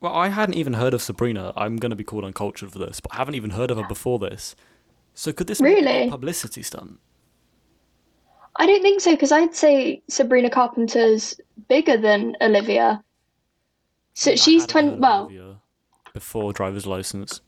Well, 0.00 0.14
I 0.14 0.28
hadn't 0.28 0.54
even 0.54 0.74
heard 0.74 0.94
of 0.94 1.02
Sabrina. 1.02 1.52
I'm 1.56 1.78
going 1.78 1.90
to 1.90 1.96
be 1.96 2.04
called 2.04 2.24
uncultured 2.24 2.70
for 2.70 2.78
this, 2.78 3.00
but 3.00 3.12
I 3.12 3.16
haven't 3.16 3.34
even 3.34 3.50
heard 3.50 3.70
of 3.70 3.78
her 3.78 3.88
before 3.88 4.18
this. 4.18 4.54
So 5.14 5.32
could 5.32 5.46
this 5.48 5.60
be 5.60 5.84
a 5.84 6.08
publicity 6.08 6.62
stunt? 6.62 7.00
I 8.58 8.66
don't 8.66 8.82
think 8.82 9.00
so 9.00 9.10
because 9.12 9.32
I'd 9.32 9.54
say 9.54 10.02
Sabrina 10.08 10.50
Carpenter's 10.50 11.38
bigger 11.68 11.96
than 11.96 12.36
Olivia. 12.40 13.02
So 14.14 14.32
I 14.32 14.34
she's 14.36 14.66
twenty. 14.66 14.96
Well, 14.98 15.30
before 16.14 16.52
driver's 16.52 16.86
license. 16.86 17.40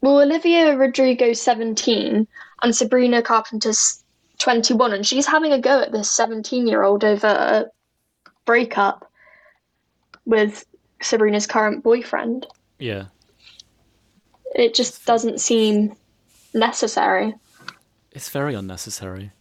well, 0.00 0.20
Olivia 0.20 0.76
Rodrigo's 0.76 1.40
seventeen 1.40 2.28
and 2.62 2.74
Sabrina 2.76 3.22
Carpenter's 3.22 4.04
twenty-one, 4.38 4.92
and 4.92 5.04
she's 5.06 5.26
having 5.26 5.52
a 5.52 5.58
go 5.60 5.80
at 5.80 5.90
this 5.92 6.10
seventeen-year-old 6.10 7.02
over 7.02 7.26
a 7.26 7.64
breakup 8.44 9.10
with 10.26 10.64
Sabrina's 11.02 11.46
current 11.46 11.82
boyfriend. 11.82 12.46
Yeah, 12.78 13.06
It 14.54 14.74
just 14.74 15.04
doesn't 15.06 15.40
seem 15.40 15.96
necessary. 16.54 17.34
it's 18.12 18.28
very 18.30 18.54
unnecessary. 18.54 19.32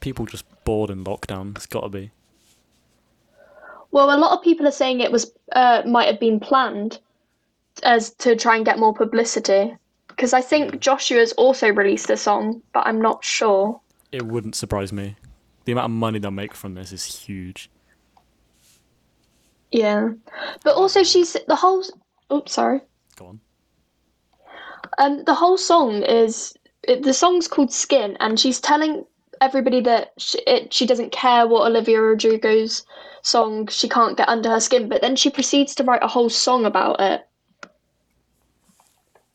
People 0.00 0.26
just 0.26 0.44
bored 0.64 0.90
in 0.90 1.04
lockdown. 1.04 1.56
It's 1.56 1.66
got 1.66 1.82
to 1.82 1.88
be. 1.88 2.10
Well, 3.90 4.14
a 4.14 4.18
lot 4.18 4.36
of 4.36 4.42
people 4.42 4.66
are 4.66 4.72
saying 4.72 5.00
it 5.00 5.12
was 5.12 5.32
uh, 5.52 5.82
might 5.86 6.06
have 6.06 6.20
been 6.20 6.40
planned 6.40 6.98
as 7.82 8.10
to 8.14 8.36
try 8.36 8.56
and 8.56 8.64
get 8.64 8.78
more 8.78 8.94
publicity. 8.94 9.76
Because 10.08 10.32
I 10.32 10.40
think 10.40 10.80
Joshua's 10.80 11.32
also 11.32 11.72
released 11.72 12.10
a 12.10 12.16
song, 12.16 12.62
but 12.72 12.86
I'm 12.86 13.00
not 13.00 13.24
sure. 13.24 13.80
It 14.12 14.26
wouldn't 14.26 14.54
surprise 14.54 14.92
me. 14.92 15.16
The 15.64 15.72
amount 15.72 15.86
of 15.86 15.90
money 15.92 16.18
they'll 16.18 16.30
make 16.30 16.54
from 16.54 16.74
this 16.74 16.92
is 16.92 17.04
huge. 17.06 17.70
Yeah, 19.70 20.10
but 20.64 20.74
also 20.74 21.02
she's 21.04 21.36
the 21.46 21.56
whole. 21.56 21.84
Oops, 22.32 22.52
sorry. 22.52 22.80
Go 23.16 23.26
on. 23.26 23.40
Um, 24.98 25.24
the 25.24 25.34
whole 25.34 25.56
song 25.56 26.02
is 26.02 26.54
it, 26.82 27.02
the 27.02 27.14
song's 27.14 27.46
called 27.46 27.72
Skin, 27.72 28.16
and 28.20 28.38
she's 28.38 28.60
telling 28.60 29.04
everybody 29.40 29.80
that 29.82 30.12
she, 30.18 30.38
it, 30.46 30.72
she 30.72 30.86
doesn't 30.86 31.12
care 31.12 31.46
what 31.46 31.66
Olivia 31.66 32.00
Rodrigo's 32.00 32.84
song, 33.22 33.66
she 33.68 33.88
can't 33.88 34.16
get 34.16 34.28
under 34.28 34.50
her 34.50 34.60
skin, 34.60 34.88
but 34.88 35.00
then 35.00 35.16
she 35.16 35.30
proceeds 35.30 35.74
to 35.76 35.84
write 35.84 36.02
a 36.02 36.08
whole 36.08 36.28
song 36.28 36.64
about 36.64 37.00
it. 37.00 37.26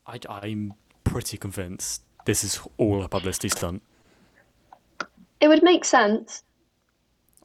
I, 0.06 0.20
I'm 0.28 0.74
pretty 1.04 1.36
convinced 1.36 2.02
this 2.24 2.44
is 2.44 2.60
all 2.76 3.02
a 3.02 3.08
publicity 3.08 3.48
stunt. 3.48 3.82
It 5.40 5.48
would 5.48 5.62
make 5.62 5.84
sense. 5.84 6.42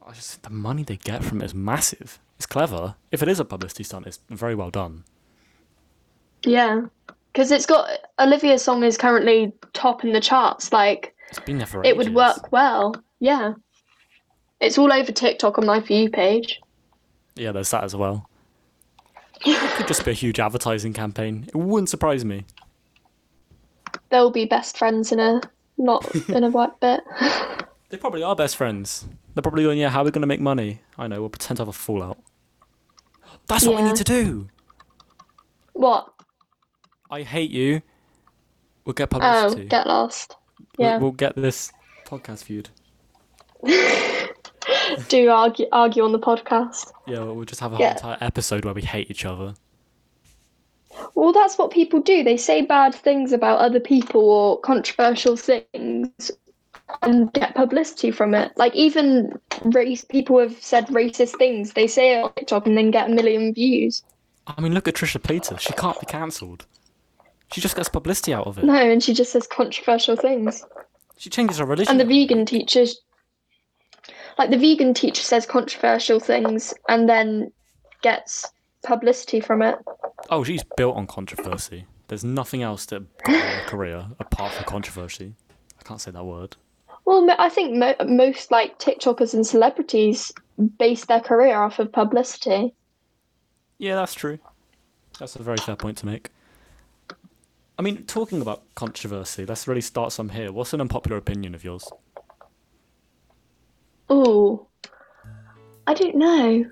I 0.04 0.12
just 0.12 0.42
the 0.42 0.50
money 0.50 0.82
they 0.82 0.96
get 0.96 1.22
from 1.22 1.40
it 1.40 1.46
is 1.46 1.54
massive. 1.54 2.18
It's 2.36 2.46
clever. 2.46 2.96
If 3.10 3.22
it 3.22 3.28
is 3.28 3.38
a 3.38 3.44
publicity 3.44 3.84
stunt, 3.84 4.06
it's 4.06 4.18
very 4.28 4.54
well 4.54 4.70
done. 4.70 5.04
Yeah. 6.44 6.82
Because 7.32 7.50
it's 7.50 7.66
got 7.66 7.88
Olivia's 8.18 8.62
song 8.62 8.82
is 8.82 8.98
currently 8.98 9.52
top 9.72 10.04
in 10.04 10.12
the 10.12 10.20
charts. 10.20 10.72
Like, 10.72 11.14
It's 11.32 11.40
been 11.40 11.56
there 11.56 11.66
for 11.66 11.82
it 11.82 11.96
would 11.96 12.14
work 12.14 12.52
well. 12.52 12.94
Yeah. 13.18 13.54
It's 14.60 14.76
all 14.76 14.92
over 14.92 15.10
TikTok 15.10 15.56
on 15.56 15.64
my 15.64 15.80
For 15.80 15.94
You 15.94 16.10
page. 16.10 16.60
Yeah, 17.36 17.52
there's 17.52 17.70
that 17.70 17.84
as 17.84 17.96
well. 17.96 18.28
It 19.46 19.76
could 19.76 19.88
just 19.88 20.04
be 20.04 20.10
a 20.10 20.14
huge 20.14 20.38
advertising 20.38 20.92
campaign. 20.92 21.46
It 21.48 21.56
wouldn't 21.56 21.88
surprise 21.88 22.22
me. 22.24 22.44
They'll 24.10 24.30
be 24.30 24.44
best 24.44 24.76
friends 24.76 25.10
in 25.10 25.18
a 25.18 25.40
not 25.78 26.14
in 26.28 26.44
a 26.44 26.50
white 26.50 26.78
bit. 26.80 27.00
They 27.88 27.98
probably 27.98 28.22
are 28.22 28.34
best 28.34 28.56
friends. 28.56 29.06
They're 29.34 29.42
probably 29.42 29.64
going, 29.64 29.78
yeah, 29.78 29.90
how 29.90 30.00
are 30.00 30.04
we 30.04 30.10
going 30.10 30.22
to 30.22 30.26
make 30.26 30.40
money? 30.40 30.80
I 30.96 31.08
know, 31.08 31.20
we'll 31.20 31.28
pretend 31.28 31.58
to 31.58 31.60
have 31.62 31.68
a 31.68 31.74
fallout. 31.74 32.16
That's 33.48 33.66
what 33.66 33.76
we 33.76 33.82
need 33.82 33.96
to 33.96 34.04
do. 34.04 34.48
what? 35.74 36.10
I 37.10 37.20
hate 37.20 37.50
you. 37.50 37.82
We'll 38.86 38.94
get 38.94 39.10
published. 39.10 39.58
Oh, 39.58 39.64
get 39.64 39.86
lost. 39.86 40.36
We'll- 40.78 40.88
Yeah. 40.88 40.98
We'll, 40.98 41.10
get 41.12 41.34
this 41.36 41.72
podcast 42.06 42.44
viewed. 42.44 42.68
Do 45.08 45.30
argue 45.30 45.66
argue 45.72 46.02
on 46.04 46.12
the 46.12 46.18
podcast. 46.18 46.92
Yeah, 47.06 47.18
well, 47.20 47.34
we'll 47.36 47.44
just 47.44 47.60
have 47.60 47.72
a 47.72 47.78
Yeah. 47.78 47.98
whole 48.00 48.12
entire 48.12 48.18
episode 48.20 48.64
where 48.64 48.74
we 48.74 48.82
hate 48.82 49.10
each 49.10 49.24
other. 49.24 49.54
Well, 51.14 51.32
that's 51.32 51.56
what 51.56 51.70
people 51.70 52.00
do. 52.00 52.22
They 52.22 52.36
say 52.36 52.62
bad 52.62 52.94
things 52.94 53.32
about 53.32 53.58
other 53.60 53.80
people 53.80 54.20
or 54.22 54.60
controversial 54.60 55.36
things 55.36 56.30
and 57.02 57.32
get 57.32 57.54
publicity 57.54 58.10
from 58.10 58.34
it. 58.34 58.52
Like 58.56 58.74
even 58.74 59.38
race 59.64 60.04
people 60.04 60.38
have 60.38 60.60
said 60.62 60.86
racist 60.88 61.38
things. 61.38 61.72
They 61.72 61.86
say 61.86 62.18
it 62.18 62.24
on 62.24 62.32
TikTok 62.34 62.66
and 62.66 62.76
then 62.76 62.90
get 62.90 63.10
a 63.10 63.14
million 63.14 63.54
views. 63.54 64.02
I 64.46 64.60
mean, 64.60 64.74
look 64.74 64.86
at 64.88 64.94
Trisha 64.94 65.20
Paytas. 65.20 65.60
She 65.60 65.72
can't 65.72 65.98
be 65.98 66.06
cancelled. 66.06 66.66
She 67.52 67.60
just 67.60 67.76
gets 67.76 67.88
publicity 67.88 68.32
out 68.34 68.46
of 68.46 68.58
it. 68.58 68.64
No, 68.64 68.74
and 68.74 69.02
she 69.02 69.14
just 69.14 69.32
says 69.32 69.46
controversial 69.46 70.16
things. 70.16 70.64
She 71.18 71.30
changes 71.30 71.58
her 71.58 71.66
religion. 71.66 71.90
And 71.90 72.00
the 72.00 72.04
vegan 72.04 72.46
teachers, 72.46 73.00
like 74.38 74.50
the 74.50 74.58
vegan 74.58 74.94
teacher 74.94 75.22
says 75.22 75.46
controversial 75.46 76.18
things 76.18 76.74
and 76.88 77.08
then 77.08 77.52
gets 78.02 78.50
publicity 78.84 79.40
from 79.40 79.62
it. 79.62 79.76
Oh, 80.30 80.42
she's 80.44 80.64
built 80.76 80.96
on 80.96 81.06
controversy. 81.06 81.86
There's 82.08 82.24
nothing 82.24 82.62
else 82.62 82.86
that 82.86 83.02
got 83.24 83.36
her 83.40 83.66
career 83.66 84.06
apart 84.18 84.52
from 84.52 84.64
controversy. 84.64 85.34
I 85.78 85.82
can't 85.82 86.00
say 86.00 86.10
that 86.10 86.24
word. 86.24 86.56
Well, 87.04 87.28
I 87.38 87.48
think 87.48 87.76
mo- 87.76 87.96
most 88.06 88.50
like 88.50 88.78
TikTokers 88.78 89.34
and 89.34 89.46
celebrities 89.46 90.32
base 90.78 91.04
their 91.06 91.20
career 91.20 91.60
off 91.60 91.78
of 91.78 91.90
publicity. 91.92 92.74
Yeah, 93.78 93.96
that's 93.96 94.14
true. 94.14 94.38
That's 95.18 95.36
a 95.36 95.42
very 95.42 95.56
fair 95.58 95.76
point 95.76 95.98
to 95.98 96.06
make. 96.06 96.28
I 97.78 97.82
mean, 97.82 98.04
talking 98.04 98.42
about 98.42 98.62
controversy, 98.74 99.46
let's 99.46 99.66
really 99.66 99.80
start 99.80 100.12
some 100.12 100.28
here. 100.28 100.52
What's 100.52 100.72
an 100.72 100.80
unpopular 100.80 101.16
opinion 101.16 101.54
of 101.54 101.64
yours? 101.64 101.88
Oh, 104.08 104.66
I 105.86 105.94
don't 105.94 106.16
know. 106.16 106.64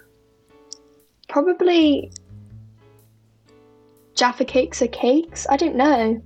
Probably 1.28 2.12
Jaffa 4.14 4.44
cakes 4.44 4.82
are 4.82 4.88
cakes. 4.88 5.46
I 5.48 5.56
don't 5.56 5.76
know. 5.76 6.22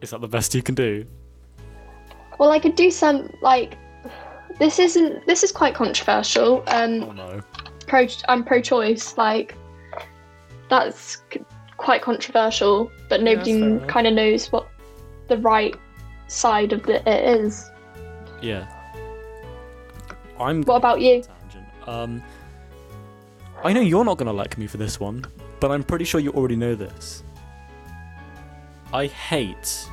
Is 0.00 0.10
that 0.10 0.20
the 0.20 0.28
best 0.28 0.54
you 0.54 0.62
can 0.62 0.74
do? 0.74 1.04
Well, 2.38 2.50
I 2.50 2.58
could 2.58 2.76
do 2.76 2.90
some 2.90 3.30
like. 3.42 3.76
This 4.58 4.78
isn't. 4.78 5.26
This 5.26 5.42
is 5.42 5.50
quite 5.50 5.74
controversial. 5.74 6.62
Um, 6.68 7.02
Oh 7.02 7.12
no. 7.12 7.40
pro. 7.86 8.06
I'm 8.28 8.44
pro-choice. 8.44 9.16
Like, 9.18 9.56
that's 10.70 11.22
quite 11.84 12.02
controversial. 12.02 12.90
But 13.08 13.22
nobody 13.22 13.60
fair 13.60 13.68
enough. 13.68 13.88
kind 13.88 14.06
of 14.06 14.14
knows 14.14 14.50
what 14.50 14.68
the 15.28 15.36
right 15.38 15.74
side 16.26 16.72
of 16.72 16.82
the, 16.84 17.06
it 17.08 17.40
is. 17.40 17.70
Yeah. 18.40 18.66
I'm. 20.40 20.62
What 20.62 20.76
about 20.76 21.00
you? 21.00 21.22
Um, 21.86 22.22
I 23.62 23.72
know 23.72 23.80
you're 23.80 24.04
not 24.04 24.18
gonna 24.18 24.32
like 24.32 24.58
me 24.58 24.66
for 24.66 24.78
this 24.78 24.98
one, 24.98 25.24
but 25.60 25.70
I'm 25.70 25.84
pretty 25.84 26.04
sure 26.04 26.20
you 26.20 26.32
already 26.32 26.56
know 26.56 26.74
this. 26.74 27.22
I 28.92 29.06
hate, 29.06 29.88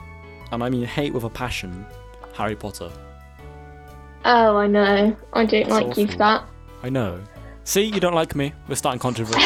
and 0.51 0.63
I 0.63 0.69
mean 0.69 0.83
hate 0.85 1.13
with 1.13 1.25
a 1.25 1.29
passion, 1.29 1.85
Harry 2.33 2.55
Potter. 2.55 2.91
Oh, 4.23 4.57
I 4.57 4.67
know. 4.67 5.15
I 5.33 5.45
don't 5.45 5.67
That's 5.67 5.85
like 5.85 5.97
you 5.97 6.07
for 6.07 6.17
that. 6.17 6.45
I 6.83 6.89
know. 6.89 7.21
See, 7.63 7.83
you 7.83 7.99
don't 7.99 8.13
like 8.13 8.35
me. 8.35 8.53
We're 8.67 8.75
starting 8.75 8.99
controversy. 8.99 9.39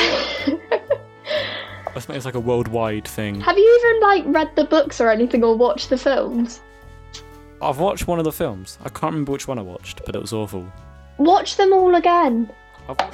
Let's 1.96 2.08
make 2.10 2.18
this 2.18 2.26
like 2.26 2.36
a 2.36 2.40
worldwide 2.40 3.08
thing. 3.08 3.40
Have 3.42 3.58
you 3.58 3.80
even 3.82 4.02
like 4.02 4.24
read 4.36 4.56
the 4.56 4.66
books 4.66 5.00
or 5.00 5.10
anything 5.10 5.44
or 5.44 5.56
watched 5.56 5.90
the 5.90 5.98
films? 5.98 6.62
I've 7.62 7.80
watched 7.80 8.06
one 8.06 8.20
of 8.20 8.26
the 8.26 8.34
films. 8.34 8.78
I 8.84 8.90
can't 8.90 9.14
remember 9.14 9.32
which 9.32 9.48
one 9.48 9.58
I 9.58 9.62
watched, 9.62 10.02
but 10.06 10.14
it 10.16 10.22
was 10.22 10.34
awful. 10.34 10.70
Watch 11.18 11.56
them 11.56 11.72
all 11.72 11.96
again. 11.96 12.52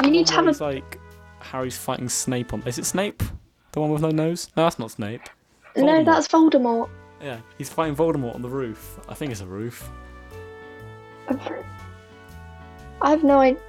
You 0.04 0.10
need 0.10 0.26
to 0.28 0.34
have 0.34 0.48
a- 0.48 0.64
like 0.64 1.00
Harry's 1.40 1.78
fighting 1.78 2.10
Snape 2.10 2.54
on. 2.54 2.64
Is 2.66 2.80
it 2.80 2.86
Snape? 2.86 3.22
The 3.72 3.80
one 3.80 3.92
with 3.92 4.02
no 4.02 4.10
nose? 4.10 4.50
No, 4.58 4.64
that's 4.64 4.80
not 4.80 4.92
Snape. 4.92 5.22
No, 5.78 6.04
that's 6.04 6.28
Voldemort. 6.28 6.90
Yeah, 7.22 7.38
he's 7.60 7.70
fighting 7.70 7.96
Voldemort 7.96 8.34
on 8.36 8.42
the 8.42 8.50
roof. 8.50 9.00
I 9.08 9.14
think 9.14 9.32
it's 9.32 9.42
a 9.42 9.46
roof. 9.46 9.90
I 13.02 13.10
have 13.12 13.24
no 13.24 13.40
idea. 13.40 13.62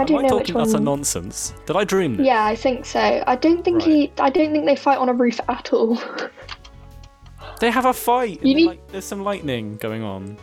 I 0.00 0.04
don't 0.04 0.18
Am 0.20 0.24
I 0.24 0.28
know 0.28 0.36
which 0.38 0.48
talking 0.48 0.60
utter 0.62 0.72
one. 0.72 0.84
nonsense? 0.84 1.52
Did 1.66 1.76
I 1.76 1.84
dream 1.84 2.16
this? 2.16 2.26
Yeah, 2.26 2.44
I 2.44 2.56
think 2.56 2.86
so. 2.86 3.22
I 3.26 3.36
don't 3.36 3.62
think 3.64 3.82
he. 3.82 4.10
I 4.18 4.30
don't 4.30 4.50
think 4.52 4.64
they 4.64 4.76
fight 4.76 4.98
on 4.98 5.08
a 5.08 5.12
roof 5.14 5.38
at 5.48 5.72
all. 5.72 6.00
They 7.60 7.70
have 7.70 7.84
a 7.84 7.92
fight. 7.92 8.42
You 8.42 8.54
need- 8.54 8.66
like, 8.68 8.88
there's 8.88 9.04
some 9.04 9.22
lightning 9.22 9.76
going 9.76 10.02
on 10.02 10.38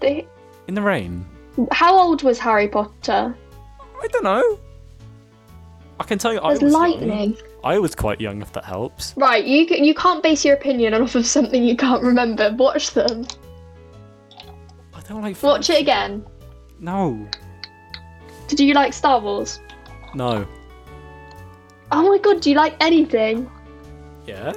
they, 0.00 0.26
in 0.68 0.74
the 0.74 0.80
rain. 0.80 1.26
how 1.70 1.94
old 2.00 2.22
was 2.22 2.38
Harry 2.38 2.66
Potter? 2.66 3.36
I 4.02 4.06
don't 4.08 4.24
know. 4.24 4.58
I 6.00 6.04
can 6.04 6.16
tell 6.18 6.32
you, 6.32 6.40
I 6.40 6.50
There's 6.50 6.62
was 6.62 6.72
lightning. 6.72 7.08
Young. 7.10 7.36
I 7.62 7.78
was 7.78 7.94
quite 7.94 8.22
young, 8.22 8.40
if 8.40 8.52
that 8.54 8.64
helps. 8.64 9.12
Right, 9.18 9.44
you 9.44 9.66
can, 9.66 9.84
you 9.84 9.92
can't 9.94 10.22
base 10.22 10.46
your 10.46 10.54
opinion 10.54 10.94
off 10.94 11.14
of 11.14 11.26
something 11.26 11.62
you 11.62 11.76
can't 11.76 12.02
remember. 12.02 12.54
Watch 12.56 12.92
them. 12.92 13.26
I 14.94 15.00
don't 15.06 15.20
like. 15.20 15.42
Watch 15.42 15.68
it 15.68 15.80
again. 15.82 16.24
No, 16.80 17.28
Did 18.48 18.60
you 18.60 18.74
like 18.74 18.92
Star 18.92 19.20
Wars? 19.20 19.60
no. 20.14 20.46
Oh 21.90 22.06
my 22.06 22.18
god, 22.18 22.42
do 22.42 22.50
you 22.50 22.56
like 22.56 22.76
anything? 22.80 23.50
Yeah. 24.26 24.52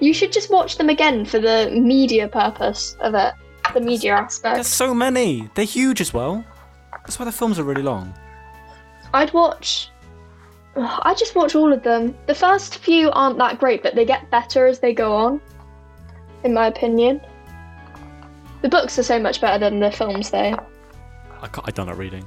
You 0.00 0.14
should 0.14 0.32
just 0.32 0.50
watch 0.50 0.78
them 0.78 0.88
again 0.88 1.24
for 1.26 1.38
the 1.38 1.70
media 1.70 2.26
purpose 2.26 2.96
of 3.00 3.14
it, 3.14 3.34
the 3.74 3.80
media 3.80 4.14
aspect. 4.14 4.54
There's 4.56 4.66
so 4.66 4.94
many. 4.94 5.50
They're 5.54 5.64
huge 5.66 6.00
as 6.00 6.14
well. 6.14 6.44
That's 6.92 7.18
why 7.18 7.26
the 7.26 7.32
films 7.32 7.58
are 7.58 7.64
really 7.64 7.82
long. 7.82 8.14
I'd 9.12 9.32
watch. 9.34 9.90
Ugh, 10.76 11.00
I 11.04 11.14
just 11.14 11.34
watch 11.34 11.54
all 11.54 11.72
of 11.72 11.82
them. 11.82 12.16
The 12.26 12.34
first 12.34 12.78
few 12.78 13.10
aren't 13.10 13.38
that 13.38 13.58
great, 13.58 13.82
but 13.82 13.94
they 13.94 14.04
get 14.04 14.30
better 14.30 14.66
as 14.66 14.78
they 14.78 14.92
go 14.94 15.14
on, 15.14 15.40
in 16.44 16.54
my 16.54 16.66
opinion. 16.66 17.20
The 18.62 18.68
books 18.68 18.98
are 18.98 19.02
so 19.02 19.18
much 19.18 19.40
better 19.40 19.58
than 19.58 19.80
the 19.80 19.90
films, 19.90 20.30
though. 20.30 20.38
I, 21.42 21.48
I 21.64 21.70
don't 21.70 21.86
like 21.86 21.98
reading. 21.98 22.26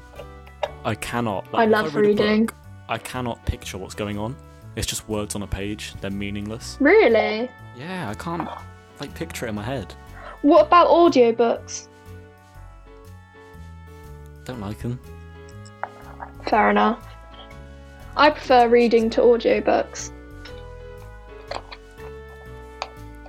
I 0.90 0.96
cannot. 0.96 1.48
I 1.54 1.66
if 1.66 1.70
love 1.70 1.96
a 1.96 2.02
reading. 2.02 2.48
book, 2.48 2.56
I 2.88 2.98
cannot 2.98 3.46
picture 3.46 3.78
what's 3.78 3.94
going 3.94 4.18
on. 4.18 4.36
It's 4.76 4.88
just 4.88 5.08
words 5.08 5.36
on 5.36 5.44
a 5.44 5.48
page. 5.48 5.94
They're 6.02 6.10
meaningless. 6.10 6.78
Really? 6.80 7.48
Yeah, 7.78 8.10
I 8.10 8.16
can't 8.16 8.50
like 9.00 9.14
picture 9.14 9.46
it 9.46 9.50
in 9.50 9.56
my 9.56 9.62
head. 9.62 9.94
What 10.42 10.66
about 10.66 10.88
audiobooks? 10.88 11.90
Don't 14.46 14.60
like 14.62 14.80
them. 14.80 15.00
Fair 16.48 16.72
enough. 16.72 17.06
I 18.18 18.32
prefer 18.32 18.68
reading 18.68 19.12
to 19.12 19.22
audiobooks. 19.22 20.12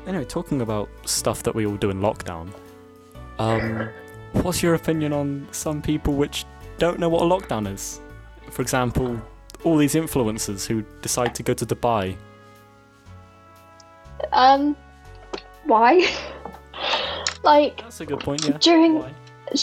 Anyway, 0.07 0.25
talking 0.25 0.62
about 0.62 0.88
stuff 1.05 1.42
that 1.42 1.55
we 1.55 1.66
all 1.66 1.77
do 1.77 1.90
in 1.90 2.01
lockdown. 2.01 2.49
Um, 3.38 3.90
what's 4.33 4.62
your 4.62 4.73
opinion 4.77 5.12
on 5.12 5.46
some 5.51 5.83
people 5.83 6.14
which 6.14 6.46
don't 6.81 6.99
know 6.99 7.11
what 7.11 7.23
a 7.23 7.27
lockdown 7.27 7.73
is? 7.73 8.01
For 8.51 8.62
example, 8.62 9.21
all 9.64 9.77
these 9.77 9.95
influencers 9.95 10.66
who 10.66 10.83
decide 11.03 11.35
to 11.37 11.43
go 11.43 11.53
to 11.55 11.66
Dubai. 11.66 12.16
Um, 14.33 14.77
why? 15.64 16.11
like, 17.43 17.83
That's 17.83 18.01
a 18.01 18.07
good 18.07 18.21
point. 18.21 18.45
Yeah. 18.45 18.57
During- 18.59 18.99
Why? 18.99 19.12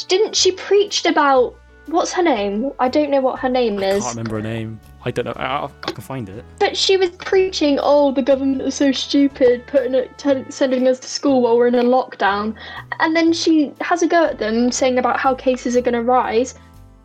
didn't 0.08 0.36
she 0.36 0.52
preached 0.52 1.06
about 1.06 1.56
what's 1.88 2.12
her 2.12 2.22
name? 2.22 2.72
I 2.80 2.90
don't 2.90 3.10
know 3.10 3.22
what 3.22 3.40
her 3.40 3.50
name 3.50 3.80
I 3.80 3.88
is. 3.88 4.04
I 4.04 4.08
can't 4.08 4.18
remember 4.18 4.36
her 4.36 4.42
name. 4.42 4.80
I 5.06 5.12
don't 5.12 5.26
know. 5.26 5.34
I, 5.38 5.64
I, 5.64 5.92
can 5.92 6.02
find 6.02 6.28
it. 6.30 6.44
But 6.60 6.76
she 6.76 6.98
was 6.98 7.10
preaching, 7.12 7.80
oh, 7.82 8.12
the 8.12 8.22
government 8.22 8.62
is 8.62 8.76
so 8.76 8.92
stupid, 8.92 9.66
putting 9.68 9.96
it, 9.96 10.18
tell 10.18 10.44
sending 10.50 10.88
us 10.88 11.00
to 11.00 11.08
school 11.08 11.42
while 11.42 11.58
we're 11.58 11.68
in 11.68 11.76
a 11.76 11.84
lockdown. 11.84 12.56
And 13.00 13.16
then 13.16 13.32
she 13.32 13.74
has 13.82 14.04
a 14.04 14.08
go 14.08 14.26
at 14.26 14.38
them, 14.38 14.72
saying 14.72 14.98
about 14.98 15.20
how 15.20 15.34
cases 15.34 15.78
are 15.78 15.82
going 15.82 15.94
to 15.94 16.04
rise, 16.04 16.56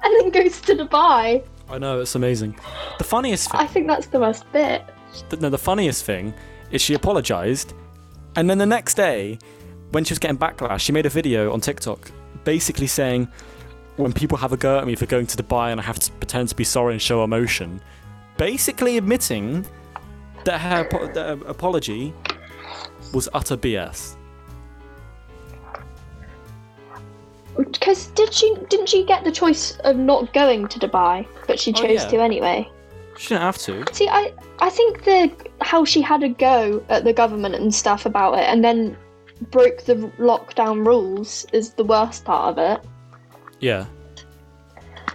and 0.05 0.33
then 0.33 0.43
goes 0.43 0.61
to 0.63 0.75
Dubai. 0.75 1.43
I 1.69 1.79
know 1.79 2.01
it's 2.01 2.15
amazing. 2.15 2.59
The 2.99 3.05
funniest 3.05 3.51
thing. 3.51 3.61
I 3.61 3.67
think 3.67 3.87
that's 3.87 4.07
the 4.07 4.21
worst 4.21 4.51
bit. 4.53 4.85
the, 5.31 5.37
no, 5.39 5.49
the 5.49 5.59
funniest 5.59 6.05
thing 6.05 6.35
is 6.71 6.83
she 6.83 6.95
apologized, 6.95 7.75
and 8.37 8.49
then 8.49 8.59
the 8.59 8.67
next 8.67 8.95
day, 8.95 9.39
when 9.91 10.05
she 10.05 10.13
was 10.13 10.19
getting 10.19 10.39
backlash, 10.39 10.81
she 10.81 10.93
made 10.93 11.07
a 11.07 11.11
video 11.11 11.53
on 11.53 11.61
TikTok 11.61 12.11
basically 12.45 12.87
saying, 12.87 13.29
"When 13.97 14.13
people 14.13 14.39
have 14.39 14.53
a 14.53 14.57
go 14.57 14.79
at 14.79 14.87
me 14.87 14.95
for 14.97 15.07
going 15.07 15.27
to 15.27 15.43
Dubai 15.43 15.71
and 15.71 15.81
I 15.81 15.85
have 15.85 15.99
to 16.01 16.13
pretend 16.13 16.49
to 16.49 16.55
be 16.55 16.65
sorry 16.65 16.95
and 16.95 17.03
show 17.03 17.25
emotion," 17.25 17.81
basically 18.37 18.97
admitting 18.97 19.67
that 20.45 20.61
her 20.61 20.89
that 21.15 21.39
her 21.39 21.47
apology 21.47 22.13
was 23.13 23.29
utter 23.35 23.57
BS. 23.57 24.17
Because 27.57 28.07
did 28.09 28.33
she 28.33 28.55
didn't 28.69 28.89
she 28.89 29.05
get 29.05 29.25
the 29.25 29.33
choice 29.33 29.77
of 29.85 29.97
not 29.97 30.33
going 30.33 30.69
to 30.69 30.79
Dubai, 30.79 31.27
but 31.47 31.59
she 31.59 31.73
Oh, 31.73 31.83
chose 31.83 32.03
yeah. 32.05 32.09
to 32.09 32.21
anyway? 32.21 32.69
She 33.19 33.29
didn't 33.29 33.43
have 33.43 33.59
to. 33.59 33.85
See, 33.93 34.09
I 34.09 34.33
I 34.61 34.71
think 34.71 35.05
the 35.05 35.31
how 35.61 35.85
she 35.85 36.01
had 36.01 36.23
a 36.23 36.29
go 36.29 36.83
at 36.89 37.05
the 37.05 37.13
government 37.13 37.55
and 37.55 37.75
stuff 37.75 38.07
about 38.07 38.35
it, 38.39 38.45
and 38.45 38.65
then 38.65 38.97
broke 39.51 39.83
the 39.85 39.97
lockdown 40.19 40.87
rules 40.87 41.47
is 41.53 41.71
the 41.75 41.85
worst 41.85 42.25
part 42.25 42.51
of 42.53 42.59
it. 42.59 42.89
Yeah, 43.61 43.87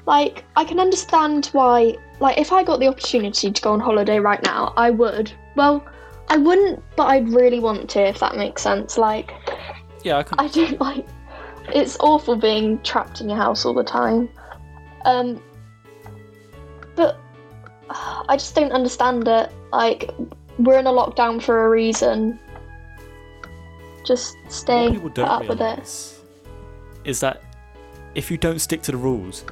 Like, 0.06 0.44
I 0.56 0.64
can 0.64 0.80
understand 0.80 1.48
why. 1.52 1.98
Like, 2.20 2.38
if 2.38 2.52
I 2.54 2.64
got 2.64 2.80
the 2.80 2.88
opportunity 2.88 3.52
to 3.52 3.62
go 3.62 3.72
on 3.74 3.80
holiday 3.80 4.20
right 4.20 4.42
now, 4.44 4.74
I 4.78 4.90
would. 4.90 5.32
Well, 5.56 5.84
I 6.30 6.38
wouldn't, 6.38 6.82
but 6.96 7.06
I'd 7.08 7.30
really 7.30 7.60
want 7.60 7.90
to, 7.92 8.08
if 8.08 8.20
that 8.20 8.36
makes 8.38 8.62
sense. 8.62 8.98
Like, 8.98 9.32
yeah, 10.04 10.18
I 10.18 10.24
can. 10.24 10.40
I 10.40 10.48
don't 10.48 10.80
like. 10.80 11.06
It's 11.74 11.98
awful 12.00 12.36
being 12.36 12.82
trapped 12.82 13.22
in 13.22 13.30
your 13.30 13.38
house 13.38 13.66
all 13.66 13.74
the 13.74 13.84
time. 13.84 14.30
Um, 15.06 15.42
but 16.96 17.20
I 17.90 18.36
just 18.38 18.56
don't 18.56 18.72
understand 18.72 19.28
it. 19.28 19.52
Like, 19.72 20.12
we're 20.60 20.80
in 20.80 20.88
a 20.88 20.92
lockdown 20.92 21.42
for 21.42 21.66
a 21.66 21.70
reason. 21.70 22.40
Just 24.06 24.38
stay 24.50 24.98
put 24.98 25.20
up 25.20 25.48
with 25.48 25.62
it. 25.62 26.14
is 27.04 27.20
that 27.20 27.44
if 28.16 28.32
you 28.32 28.38
don't 28.38 28.60
stick 28.60 28.82
to 28.84 28.92
the 28.92 28.98
rules, 28.98 29.44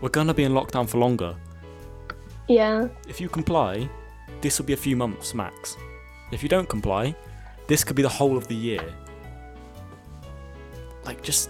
we're 0.00 0.08
gonna 0.08 0.34
be 0.34 0.44
in 0.44 0.52
lockdown 0.52 0.88
for 0.88 0.98
longer. 0.98 1.34
Yeah. 2.48 2.88
If 3.08 3.20
you 3.20 3.28
comply, 3.28 3.88
this 4.40 4.58
will 4.58 4.66
be 4.66 4.72
a 4.72 4.76
few 4.76 4.96
months 4.96 5.34
max. 5.34 5.76
If 6.32 6.42
you 6.42 6.48
don't 6.48 6.68
comply, 6.68 7.14
this 7.66 7.84
could 7.84 7.96
be 7.96 8.02
the 8.02 8.08
whole 8.08 8.36
of 8.36 8.46
the 8.48 8.54
year. 8.54 8.82
Like, 11.08 11.22
just 11.22 11.48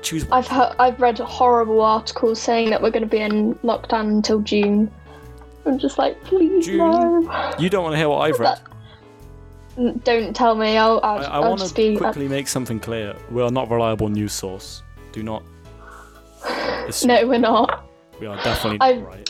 choose. 0.00 0.24
I've 0.32 0.48
heard, 0.48 0.74
I've 0.78 0.98
read 0.98 1.18
horrible 1.18 1.82
articles 1.82 2.40
saying 2.40 2.70
that 2.70 2.80
we're 2.80 2.90
going 2.90 3.02
to 3.02 3.06
be 3.08 3.18
in 3.20 3.54
lockdown 3.56 4.08
until 4.08 4.40
June. 4.40 4.90
I'm 5.66 5.78
just 5.78 5.98
like, 5.98 6.18
please 6.24 6.64
June? 6.64 6.78
no. 6.78 7.52
You 7.58 7.68
don't 7.68 7.82
want 7.84 7.92
to 7.92 7.98
hear 7.98 8.08
what 8.08 8.20
I've 8.20 8.40
read. 8.40 8.58
N- 9.76 10.00
Don't 10.02 10.34
tell 10.34 10.54
me. 10.54 10.78
I'll, 10.78 10.98
I'll, 11.02 11.18
I, 11.18 11.22
I 11.24 11.26
I'll 11.40 11.48
want 11.50 11.60
just 11.60 11.76
to 11.76 11.82
be. 11.90 11.94
uh, 11.94 11.98
quickly 11.98 12.26
make 12.26 12.48
something 12.48 12.80
clear. 12.80 13.14
We 13.30 13.42
are 13.42 13.50
not 13.50 13.68
a 13.70 13.74
reliable 13.74 14.08
news 14.08 14.32
source. 14.32 14.82
Do 15.12 15.22
not. 15.22 15.42
no, 17.04 17.26
we're 17.26 17.36
not. 17.38 17.86
We 18.18 18.26
are 18.26 18.36
definitely 18.42 18.78
I- 18.80 18.96
right. 19.00 19.28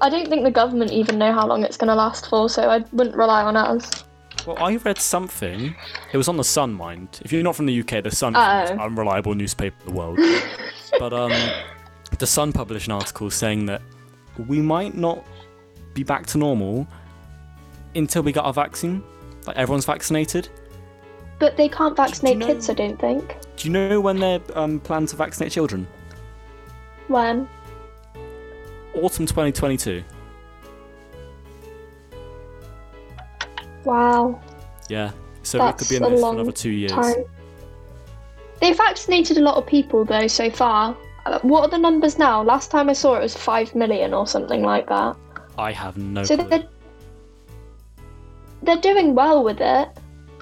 I 0.00 0.08
don't 0.10 0.28
think 0.28 0.44
the 0.44 0.50
government 0.52 0.92
even 0.92 1.18
know 1.18 1.32
how 1.32 1.46
long 1.48 1.64
it's 1.64 1.76
going 1.76 1.88
to 1.88 1.94
last 1.96 2.28
for, 2.28 2.48
so 2.48 2.70
I 2.70 2.84
wouldn't 2.92 3.16
rely 3.16 3.42
on 3.42 3.56
us. 3.56 4.04
Well, 4.46 4.56
I 4.58 4.76
read 4.76 4.98
something. 4.98 5.74
It 6.12 6.16
was 6.16 6.28
on 6.28 6.36
the 6.36 6.44
Sun, 6.44 6.72
mind. 6.72 7.20
If 7.24 7.32
you're 7.32 7.42
not 7.42 7.56
from 7.56 7.66
the 7.66 7.80
UK, 7.80 8.02
the 8.02 8.10
Sun 8.10 8.34
is 8.34 8.68
the 8.68 8.74
most 8.74 8.82
unreliable 8.82 9.34
newspaper 9.34 9.76
in 9.80 9.94
the 9.94 9.98
world. 9.98 10.18
but 10.98 11.12
um, 11.12 11.32
the 12.18 12.26
Sun 12.26 12.52
published 12.52 12.86
an 12.86 12.92
article 12.92 13.30
saying 13.30 13.66
that 13.66 13.82
we 14.48 14.60
might 14.60 14.94
not 14.94 15.24
be 15.94 16.02
back 16.02 16.26
to 16.26 16.38
normal 16.38 16.86
until 17.94 18.22
we 18.22 18.32
get 18.32 18.44
our 18.44 18.52
vaccine. 18.52 19.02
Like 19.46 19.56
everyone's 19.56 19.84
vaccinated. 19.84 20.48
But 21.38 21.56
they 21.56 21.68
can't 21.68 21.96
vaccinate 21.96 22.38
know- 22.38 22.46
kids, 22.46 22.70
I 22.70 22.74
don't 22.74 22.98
think. 23.00 23.36
Do 23.56 23.68
you 23.68 23.72
know 23.72 24.00
when 24.00 24.18
they're 24.18 24.40
um, 24.54 24.80
planning 24.80 25.08
to 25.08 25.16
vaccinate 25.16 25.52
children? 25.52 25.86
When? 27.08 27.48
Autumn 28.94 29.26
2022. 29.26 30.02
Wow. 33.84 34.40
Yeah. 34.88 35.10
So 35.42 35.58
That's 35.58 35.82
we 35.90 35.96
could 35.96 36.00
be 36.00 36.06
in 36.06 36.12
this 36.12 36.20
for 36.20 36.32
another 36.34 36.52
two 36.52 36.70
years. 36.70 36.92
Time. 36.92 37.24
They've 38.60 38.76
vaccinated 38.76 39.38
a 39.38 39.40
lot 39.40 39.56
of 39.56 39.66
people, 39.66 40.04
though, 40.04 40.28
so 40.28 40.50
far. 40.50 40.96
Uh, 41.26 41.38
What 41.42 41.62
are 41.62 41.68
the 41.68 41.78
numbers 41.78 42.18
now? 42.18 42.42
Last 42.42 42.70
time 42.70 42.88
I 42.88 42.92
saw 42.92 43.16
it 43.16 43.22
was 43.22 43.36
5 43.36 43.74
million 43.74 44.14
or 44.14 44.26
something 44.26 44.62
like 44.62 44.88
that. 44.88 45.16
I 45.58 45.72
have 45.72 45.96
no 45.96 46.22
So 46.24 46.36
clue. 46.36 46.48
they're 46.48 46.68
they're 48.64 48.76
doing 48.76 49.14
well 49.16 49.42
with 49.42 49.60
it, 49.60 49.88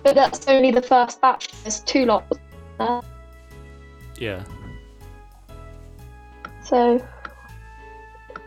but 0.03 0.15
that's 0.15 0.47
only 0.47 0.71
the 0.71 0.83
first 0.83 1.21
batch. 1.23 1.49
There's 1.63 1.81
two 1.81 2.05
lots, 2.05 2.39
there, 2.79 3.01
Yeah. 4.19 4.45
so 6.63 7.01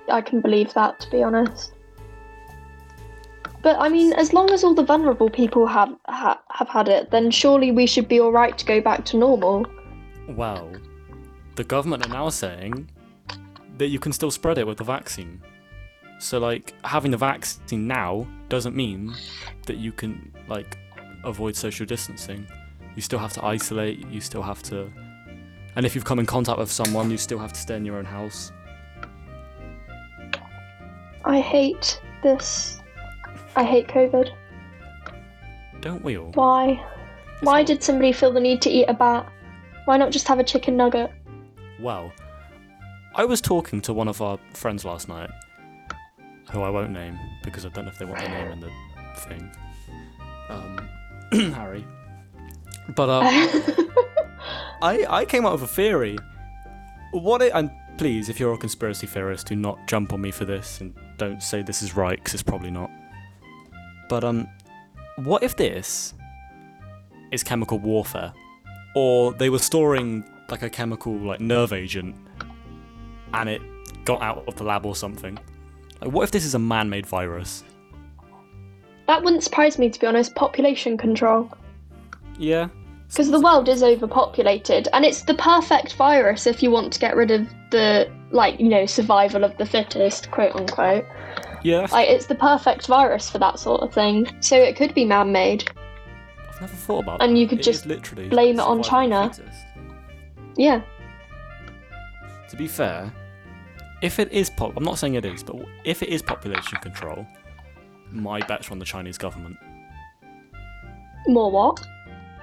I 0.10 0.22
can 0.22 0.42
believe 0.42 0.74
that 0.76 1.00
to 1.02 1.10
be 1.10 1.24
honest. 1.24 1.74
But 3.64 3.80
I 3.80 3.88
mean, 3.88 4.12
as 4.14 4.34
long 4.34 4.52
as 4.52 4.64
all 4.64 4.76
the 4.76 4.84
vulnerable 4.84 5.30
people 5.30 5.66
have 5.66 5.96
ha- 6.08 6.42
have 6.52 6.68
had 6.68 6.90
it, 6.90 7.12
then 7.12 7.32
surely 7.32 7.72
we 7.72 7.88
should 7.88 8.10
be 8.10 8.20
all 8.20 8.32
right 8.32 8.56
to 8.58 8.66
go 8.66 8.82
back 8.82 9.06
to 9.06 9.18
normal. 9.18 9.66
Well, 10.28 10.70
the 11.56 11.64
government 11.64 12.06
are 12.06 12.10
now 12.10 12.30
saying 12.30 12.90
that 13.78 13.88
you 13.88 14.00
can 14.00 14.12
still 14.12 14.32
spread 14.32 14.58
it 14.58 14.68
with 14.68 14.78
the 14.78 14.84
vaccine. 14.84 15.42
So, 16.20 16.40
like, 16.40 16.74
having 16.84 17.12
the 17.12 17.18
vaccine 17.18 17.88
now 17.88 18.28
doesn't 18.50 18.76
mean 18.76 19.14
that 19.66 19.78
you 19.78 19.92
can, 19.92 20.32
like, 20.48 20.78
avoid 21.24 21.56
social 21.56 21.86
distancing. 21.86 22.46
You 22.96 23.02
still 23.02 23.20
have 23.20 23.34
to 23.34 23.46
isolate, 23.46 24.06
you 24.08 24.22
still 24.22 24.44
have 24.44 24.62
to. 24.64 24.92
And 25.76 25.86
if 25.86 25.96
you've 25.96 26.06
come 26.06 26.20
in 26.20 26.26
contact 26.26 26.60
with 26.60 26.72
someone, 26.72 27.10
you 27.10 27.18
still 27.18 27.40
have 27.40 27.54
to 27.54 27.60
stay 27.60 27.76
in 27.76 27.86
your 27.86 27.98
own 27.98 28.06
house. 28.06 28.52
I 31.26 31.40
hate 31.40 32.02
this. 32.22 32.83
I 33.56 33.64
hate 33.64 33.88
COVID. 33.88 34.30
Don't 35.82 36.04
we 36.04 36.18
all? 36.18 36.32
Why? 36.34 36.84
It's 37.34 37.42
Why 37.42 37.60
not- 37.60 37.68
did 37.68 37.84
somebody 37.84 38.12
feel 38.12 38.32
the 38.32 38.40
need 38.40 38.62
to 38.64 38.70
eat 38.70 38.86
a 38.86 38.94
bat? 38.94 39.32
Why 39.86 39.98
not 39.98 40.12
just 40.12 40.28
have 40.28 40.40
a 40.40 40.44
chicken 40.44 40.78
nugget? 40.78 41.12
Well, 41.80 42.12
I 43.16 43.26
was 43.26 43.42
talking 43.42 43.82
to 43.82 43.94
one 43.94 44.08
of 44.08 44.22
our 44.22 44.40
friends 44.54 44.86
last 44.86 45.08
night, 45.10 45.30
who 46.52 46.62
I 46.62 46.70
won't 46.70 46.92
name 46.92 47.20
because 47.44 47.66
I 47.66 47.70
don't 47.70 47.86
know 47.86 47.92
if 47.92 48.00
they 48.00 48.06
want 48.06 48.20
their 48.20 48.30
name 48.30 48.52
in 48.54 48.60
the 48.62 48.72
thing. 49.18 49.52
Um, 50.50 50.90
Harry. 51.54 51.86
But 52.96 53.10
um, 53.10 53.24
I 54.82 55.06
I 55.10 55.26
came 55.26 55.46
up 55.46 55.54
with 55.54 55.64
a 55.64 55.68
theory. 55.68 56.18
What 57.12 57.42
it, 57.42 57.52
and 57.54 57.70
please, 57.98 58.30
if 58.30 58.40
you're 58.40 58.54
a 58.54 58.58
conspiracy 58.58 59.06
theorist, 59.08 59.48
do 59.48 59.56
not 59.56 59.78
jump 59.88 60.14
on 60.14 60.22
me 60.22 60.32
for 60.32 60.46
this 60.46 60.82
and 60.82 60.96
don't 61.18 61.42
say 61.44 61.62
this 61.62 61.82
is 61.84 61.96
right 61.96 62.18
because 62.18 62.34
it's 62.34 62.44
probably 62.44 62.72
not. 62.72 62.90
But 64.14 64.24
um, 64.24 64.48
what 65.16 65.42
if 65.42 65.58
this 65.58 66.14
is 67.32 67.44
chemical 67.44 67.80
warfare, 67.80 68.32
or 68.94 69.34
they 69.34 69.50
were 69.50 69.58
storing 69.58 70.24
like 70.50 70.62
a 70.62 70.70
chemical 70.70 71.16
like 71.16 71.40
nerve 71.40 71.74
agent, 71.74 72.16
and 73.34 73.50
it 73.50 73.60
got 74.06 74.22
out 74.22 74.44
of 74.48 74.56
the 74.56 74.64
lab 74.64 74.86
or 74.86 74.96
something? 74.96 75.40
Like, 76.00 76.12
what 76.12 76.26
if 76.26 76.30
this 76.30 76.46
is 76.46 76.54
a 76.54 76.60
man-made 76.60 77.08
virus? 77.08 77.64
that 79.08 79.24
wouldn't 79.24 79.44
surprise 79.44 79.80
me, 79.80 79.90
to 79.90 80.00
be 80.00 80.06
honest. 80.06 80.36
Population 80.36 80.96
control. 80.96 81.50
Yeah. 82.38 82.68
Because 83.08 83.32
the 83.32 83.42
world 83.42 83.68
is 83.68 83.82
overpopulated, 83.82 84.90
and 84.94 85.04
it's 85.04 85.24
the 85.24 85.34
perfect 85.34 85.96
virus 85.96 86.46
if 86.46 86.62
you 86.62 86.70
want 86.70 86.94
to 86.94 87.00
get 87.00 87.16
rid 87.16 87.32
of 87.32 87.48
the, 87.72 88.12
like, 88.30 88.60
you 88.60 88.70
know, 88.70 88.86
survival 88.86 89.44
of 89.44 89.58
the 89.58 89.66
fittest, 89.66 90.30
quote 90.30 90.56
unquote. 90.56 91.04
Yeah. 91.64 91.88
Like, 91.92 92.10
it's 92.10 92.26
the 92.26 92.36
perfect 92.36 92.88
virus 92.88 93.30
for 93.30 93.38
that 93.40 93.58
sort 93.60 93.82
of 93.82 93.94
thing. 93.94 94.28
So 94.42 94.56
it 94.58 94.76
could 94.76 94.94
be 94.94 95.06
man 95.06 95.32
made. 95.32 95.70
I've 96.50 96.62
never 96.62 96.74
thought 96.74 97.04
about 97.04 97.22
And 97.22 97.36
that. 97.36 97.40
you 97.40 97.48
could 97.48 97.60
It 97.60 97.64
just 97.64 97.82
is 97.82 97.86
literally 97.88 98.28
blame 98.30 98.56
it 98.56 98.62
on 98.62 98.84
survival 98.84 98.86
of 98.86 98.86
China. 98.90 99.28
the 99.30 99.34
fittest. 99.36 99.66
Yeah. 100.58 100.82
To 102.50 102.56
be 102.58 102.68
fair, 102.68 103.12
if 104.02 104.20
it 104.20 104.32
is 104.32 104.50
pop, 104.50 104.74
I'm 104.76 104.84
not 104.84 105.00
saying 105.00 105.16
it 105.16 105.26
is, 105.26 105.42
but 105.44 105.56
if 105.86 106.04
it 106.04 106.10
is 106.10 106.22
population 106.22 106.78
control, 106.80 107.26
my 108.12 108.40
bet's 108.42 108.70
on 108.70 108.78
the 108.78 108.86
Chinese 108.86 109.18
government. 109.18 109.58
More 111.28 111.50
what? 111.50 111.82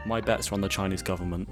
My 0.07 0.21
bets 0.21 0.51
are 0.51 0.55
on 0.55 0.63
the 0.63 0.69
Chinese 0.69 1.03
government. 1.03 1.49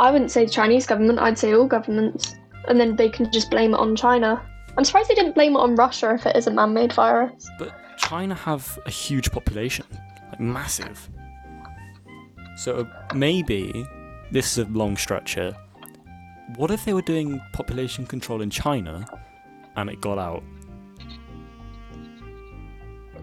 I 0.00 0.10
wouldn't 0.10 0.30
say 0.30 0.46
the 0.46 0.50
Chinese 0.50 0.86
government, 0.86 1.18
I'd 1.18 1.38
say 1.38 1.54
all 1.54 1.66
governments. 1.66 2.34
And 2.66 2.80
then 2.80 2.96
they 2.96 3.10
can 3.10 3.30
just 3.30 3.50
blame 3.50 3.74
it 3.74 3.76
on 3.76 3.94
China. 3.94 4.42
I'm 4.76 4.84
surprised 4.84 5.08
they 5.08 5.14
didn't 5.14 5.34
blame 5.34 5.54
it 5.54 5.58
on 5.60 5.76
Russia 5.76 6.14
if 6.14 6.26
it 6.26 6.36
is 6.36 6.46
a 6.46 6.50
man 6.50 6.74
made 6.74 6.92
virus. 6.92 7.48
But 7.58 7.72
China 7.96 8.34
have 8.34 8.78
a 8.86 8.90
huge 8.90 9.30
population, 9.30 9.86
like 10.30 10.40
massive. 10.40 11.08
So 12.56 12.76
uh, 12.78 13.14
maybe 13.14 13.86
this 14.32 14.56
is 14.58 14.66
a 14.66 14.70
long 14.70 14.96
stretch 14.96 15.34
here. 15.34 15.54
What 16.56 16.70
if 16.70 16.84
they 16.84 16.92
were 16.92 17.02
doing 17.02 17.40
population 17.52 18.06
control 18.06 18.42
in 18.42 18.50
China 18.50 19.06
and 19.76 19.88
it 19.90 20.00
got 20.00 20.18
out? 20.18 20.42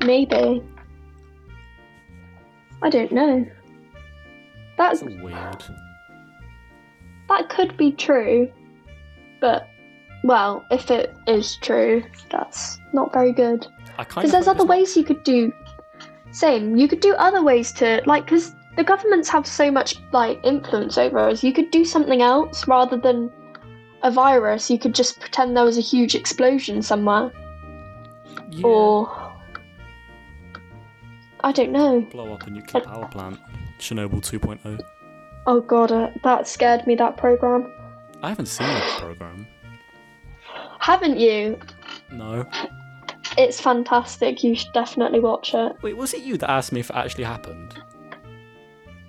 Maybe. 0.05 0.63
I 2.81 2.89
don't 2.89 3.11
know. 3.11 3.45
That's 4.77 5.01
That's 5.01 5.13
weird. 5.21 5.63
that 7.29 7.49
could 7.49 7.77
be 7.77 7.91
true, 7.91 8.51
but 9.39 9.69
well, 10.23 10.65
if 10.71 10.91
it 10.91 11.15
is 11.27 11.57
true, 11.61 12.03
that's 12.29 12.77
not 12.93 13.11
very 13.13 13.31
good. 13.31 13.67
Because 13.97 14.31
there's 14.31 14.47
other 14.47 14.65
ways 14.65 14.95
you 14.97 15.03
could 15.03 15.23
do. 15.23 15.51
Same, 16.31 16.75
you 16.77 16.87
could 16.87 17.01
do 17.01 17.13
other 17.15 17.43
ways 17.43 17.71
to 17.73 18.01
like 18.05 18.25
because 18.25 18.53
the 18.77 18.83
governments 18.83 19.27
have 19.29 19.45
so 19.45 19.69
much 19.69 19.97
like 20.11 20.39
influence 20.43 20.97
over 20.97 21.19
us. 21.19 21.43
You 21.43 21.53
could 21.53 21.71
do 21.71 21.83
something 21.83 22.21
else 22.21 22.67
rather 22.67 22.97
than 22.97 23.31
a 24.03 24.09
virus. 24.11 24.69
You 24.71 24.79
could 24.79 24.95
just 24.95 25.19
pretend 25.19 25.55
there 25.57 25.65
was 25.65 25.77
a 25.77 25.81
huge 25.81 26.15
explosion 26.15 26.81
somewhere, 26.81 27.31
Yeah, 28.49 28.65
or 28.65 29.33
I 31.43 31.51
don't 31.51 31.71
know. 31.71 32.01
blow 32.01 32.33
up 32.33 32.47
a 32.47 32.49
nuclear 32.49 32.83
power 32.83 33.07
plant. 33.07 33.39
Chernobyl 33.79 34.21
2.0. 34.21 34.79
Oh 35.47 35.59
god, 35.59 35.91
uh, 35.91 36.11
that 36.23 36.47
scared 36.47 36.85
me. 36.87 36.95
That 36.95 37.17
program. 37.17 37.71
I 38.23 38.29
haven't 38.29 38.45
seen 38.45 38.67
that 38.67 38.99
program. 39.01 39.47
Haven't 40.81 41.17
you? 41.17 41.57
No. 42.11 42.45
It's 43.37 43.61
fantastic. 43.61 44.43
You 44.43 44.55
should 44.55 44.73
definitely 44.73 45.19
watch 45.19 45.53
it. 45.53 45.73
Wait, 45.81 45.95
was 45.95 46.13
it 46.13 46.23
you 46.23 46.37
that 46.37 46.49
asked 46.49 46.71
me 46.71 46.79
if 46.81 46.89
it 46.89 46.95
actually 46.95 47.23
happened? 47.23 47.75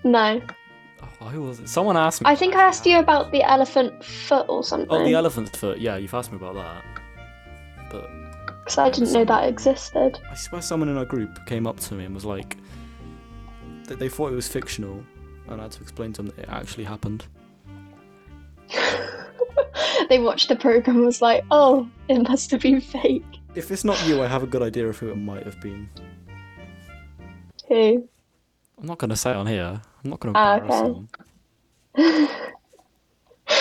No, 0.04 0.40
Oh, 1.20 1.26
who 1.26 1.42
was 1.42 1.61
it? 1.61 1.68
Someone 1.68 1.96
asked 1.96 2.20
me. 2.22 2.28
I 2.28 2.35
think 2.35 2.56
I 2.56 2.62
asked 2.62 2.85
you 2.85 2.98
about 2.98 3.30
the 3.30 3.44
elephant 3.44 4.04
foot 4.04 4.46
or 4.48 4.64
something. 4.64 4.88
Oh, 4.90 5.04
the 5.04 5.14
elephant 5.14 5.56
foot. 5.56 5.78
Yeah, 5.78 5.96
you've 5.96 6.14
asked 6.14 6.32
me 6.32 6.37
about 6.37 6.54
that. 6.54 6.85
But 7.90 8.11
Because 8.64 8.78
I 8.78 8.90
didn't 8.90 9.12
know 9.12 9.24
that 9.24 9.48
existed. 9.48 10.18
I 10.28 10.35
swear 10.35 10.61
someone 10.61 10.88
in 10.88 10.98
our 10.98 11.04
group 11.04 11.46
came 11.46 11.66
up 11.68 11.78
to 11.80 11.94
me 11.94 12.04
and 12.06 12.14
was 12.14 12.24
like, 12.24 12.56
that 13.85 14.00
they 14.00 14.08
thought 14.08 14.32
it 14.32 14.35
was 14.37 14.48
fictional, 14.48 15.04
and 15.48 15.61
I 15.61 15.64
had 15.64 15.72
to 15.72 15.82
explain 15.82 16.12
to 16.14 16.22
them 16.22 16.32
that 16.35 16.38
it 16.40 16.48
actually 16.48 16.85
happened. 16.85 17.24
they 20.08 20.18
watched 20.18 20.48
the 20.48 20.56
program 20.56 20.96
and 20.96 21.06
was 21.06 21.22
like, 21.22 21.44
oh, 21.50 21.88
it 22.08 22.18
must 22.28 22.50
have 22.50 22.60
been 22.62 22.80
fake. 22.80 23.24
If 23.54 23.70
it's 23.70 23.84
not 23.84 24.02
you, 24.06 24.22
I 24.22 24.26
have 24.26 24.42
a 24.42 24.46
good 24.46 24.62
idea 24.62 24.88
of 24.88 24.98
who 24.98 25.10
it 25.10 25.16
might 25.16 25.44
have 25.44 25.60
been. 25.60 25.88
Who? 27.68 28.08
I'm 28.78 28.86
not 28.86 28.98
going 28.98 29.10
to 29.10 29.16
say 29.16 29.30
it 29.30 29.36
on 29.36 29.46
here. 29.46 29.80
I'm 30.04 30.10
not 30.10 30.20
going 30.20 30.34
to 30.34 30.40
Ah, 30.40 30.54
embarrass 30.56 30.82
okay. 30.82 30.92
them. 30.94 32.28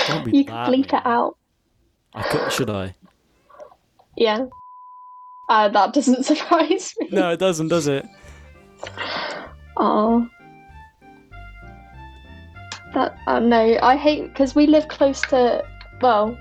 Don't 0.07 0.33
You 0.33 0.45
can 0.45 0.53
that 0.55 0.69
bleep 0.69 0.85
it 0.93 1.05
out. 1.05 1.37
I 2.13 2.23
could, 2.23 2.51
should 2.51 2.69
I? 2.69 2.95
Yeah. 4.15 4.45
Uh, 5.49 5.69
that 5.69 5.93
doesn't 5.93 6.23
surprise 6.31 6.93
me. 6.99 7.09
No, 7.11 7.31
it 7.31 7.39
doesn't, 7.39 7.67
does 7.67 7.87
it? 7.87 8.05
Oh. 9.77 10.27
That 12.93 13.17
uh, 13.27 13.39
no, 13.39 13.77
I 13.81 13.95
hate 13.95 14.27
because 14.33 14.53
we 14.55 14.67
live 14.67 14.87
close 14.87 15.21
to. 15.23 15.63
Well, 16.01 16.37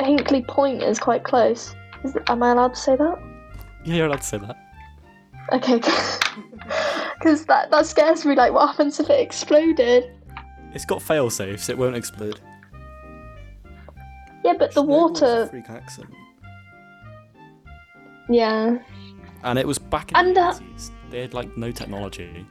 Hinkley 0.00 0.46
Point 0.46 0.82
is 0.82 0.98
quite 0.98 1.24
close. 1.24 1.74
Is, 2.04 2.16
am 2.28 2.42
I 2.42 2.52
allowed 2.52 2.74
to 2.74 2.80
say 2.80 2.96
that? 2.96 3.18
Yeah, 3.84 3.94
you're 3.94 4.06
allowed 4.06 4.22
to 4.22 4.26
say 4.26 4.38
that. 4.38 4.56
Okay. 5.52 5.80
Because 7.18 7.46
that 7.46 7.70
that 7.70 7.86
scares 7.86 8.24
me. 8.26 8.34
Like, 8.34 8.52
what 8.52 8.66
happens 8.66 9.00
if 9.00 9.08
it 9.08 9.20
exploded? 9.20 10.12
It's 10.74 10.84
got 10.84 11.00
fail 11.00 11.30
safes, 11.30 11.68
it 11.68 11.78
won't 11.78 11.96
explode. 11.96 12.40
Yeah, 14.44 14.52
but 14.58 14.74
the 14.74 14.82
Chernobyl 14.82 15.14
is 15.14 15.22
a 15.22 15.24
water. 15.24 15.46
Freak 15.46 15.70
accent. 15.70 16.08
Yeah. 18.28 18.78
And 19.42 19.58
it 19.58 19.66
was 19.66 19.78
back 19.78 20.10
in 20.10 20.16
And, 20.16 20.36
the 20.36 20.40
uh, 20.40 20.58
They 21.10 21.22
had 21.22 21.34
like 21.34 21.56
no 21.56 21.70
technology. 21.70 22.46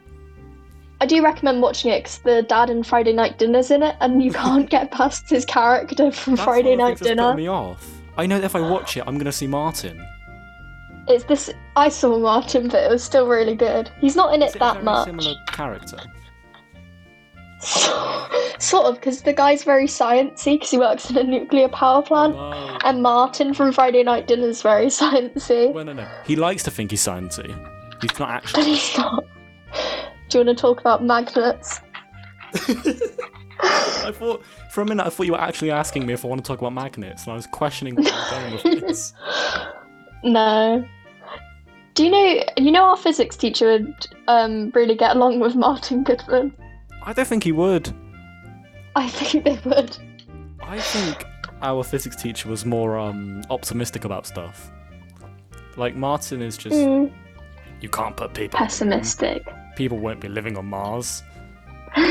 I 1.06 1.08
do 1.08 1.22
recommend 1.24 1.62
watching 1.62 1.92
it 1.92 2.00
because 2.00 2.18
the 2.18 2.42
dad 2.42 2.72
in 2.72 2.82
Friday 2.82 3.14
Night 3.14 3.38
Dinner's 3.38 3.70
in 3.70 3.84
it, 3.84 3.96
and 4.02 4.24
you 4.24 4.32
can't 4.44 4.68
get 4.68 4.90
past 4.90 5.30
his 5.30 5.46
character 5.46 6.12
from 6.12 6.34
That's 6.34 6.44
Friday 6.44 6.76
one 6.76 6.80
of 6.80 6.80
the 6.80 6.84
Night 6.84 6.98
that's 6.98 7.08
Dinner. 7.10 7.24
putting 7.26 7.38
me 7.38 7.48
off. 7.48 7.88
I 8.18 8.26
know 8.26 8.40
that 8.40 8.46
if 8.46 8.56
I 8.56 8.62
watch 8.62 8.98
it, 8.98 9.04
I'm 9.06 9.14
going 9.14 9.26
to 9.26 9.32
see 9.32 9.46
Martin. 9.46 10.04
It's 11.08 11.24
this. 11.26 11.52
I 11.76 11.90
saw 11.90 12.18
Martin, 12.18 12.70
but 12.70 12.84
it 12.84 12.90
was 12.90 13.04
still 13.04 13.28
really 13.28 13.54
good. 13.54 13.92
He's 14.02 14.16
not 14.16 14.34
in 14.34 14.42
it 14.42 14.56
it 14.56 14.60
that 14.60 14.74
very 14.74 14.84
much. 14.84 15.06
similar 15.06 15.36
character? 15.46 16.00
sort 18.58 18.88
of, 18.88 18.96
because 18.96 19.22
the 19.22 19.34
guy's 19.34 19.64
very 19.64 19.86
sciencey 19.86 20.56
because 20.56 20.72
he 20.72 20.80
works 20.80 21.12
in 21.12 21.18
a 21.18 21.24
nuclear 21.24 21.68
power 21.68 22.02
plant, 22.02 22.36
and 22.84 23.04
Martin 23.04 23.54
from 23.54 23.72
Friday 23.72 24.02
Night 24.02 24.26
Dinner 24.28 24.48
is 24.48 24.64
very 24.64 24.86
sciencey, 24.98 25.72
Well, 25.72 25.86
no, 25.86 25.94
no. 25.94 26.08
He 26.26 26.36
likes 26.36 26.64
to 26.64 26.72
think 26.72 26.90
he's 26.90 27.06
sciencey. 27.06 27.50
He's 28.02 28.18
not 28.18 28.28
but 28.28 28.30
actually. 28.30 28.64
he's 28.74 28.98
not. 28.98 29.24
Do 30.30 30.40
you 30.40 30.46
want 30.46 30.58
to 30.58 30.62
talk 30.62 30.80
about 30.80 31.04
magnets? 31.04 31.82
I 33.60 34.12
thought 34.14 34.44
for 34.72 34.82
a 34.82 34.86
minute 34.86 35.06
I 35.06 35.10
thought 35.10 35.26
you 35.26 35.32
were 35.34 35.42
actually 35.42 35.72
asking 35.72 36.06
me 36.06 36.14
if 36.14 36.26
I 36.26 36.28
want 36.28 36.44
to 36.44 36.48
talk 36.48 36.60
about 36.60 36.74
magnets, 36.74 37.24
and 37.24 37.34
I 37.34 37.36
was 37.36 37.48
questioning 37.48 37.96
where 37.96 38.12
going 38.32 38.54
with 38.54 38.82
this. 38.82 39.14
No. 40.24 40.84
Do 41.94 42.04
you 42.04 42.10
know? 42.10 42.44
You 42.58 42.72
know, 42.72 42.84
our 42.86 42.98
physics 42.98 43.38
teacher 43.38 43.68
would 43.68 44.08
um, 44.28 44.72
really 44.74 44.96
get 44.96 45.16
along 45.16 45.40
with 45.40 45.56
Martin 45.56 46.04
Goodman. 46.04 46.52
I 47.04 47.14
don't 47.14 47.28
think 47.28 47.44
he 47.44 47.52
would. 47.52 47.94
I 48.96 49.08
think 49.08 49.44
they 49.46 49.60
would. 49.70 49.96
I 50.64 50.80
think 50.80 51.24
our 51.62 51.84
physics 51.84 52.16
teacher 52.16 52.50
was 52.50 52.66
more 52.66 52.98
um, 52.98 53.44
optimistic 53.52 54.04
about 54.04 54.26
stuff. 54.26 54.72
Like 55.78 55.96
Martin 55.96 56.42
is 56.42 56.58
just 56.58 56.76
Mm, 56.76 57.14
you 57.82 57.90
can't 57.90 58.18
put 58.18 58.34
people. 58.34 58.58
pessimistic. 58.58 59.46
People 59.76 59.98
won't 60.00 60.20
be 60.22 60.28
living 60.30 60.58
on 60.58 60.66
Mars. 60.66 61.24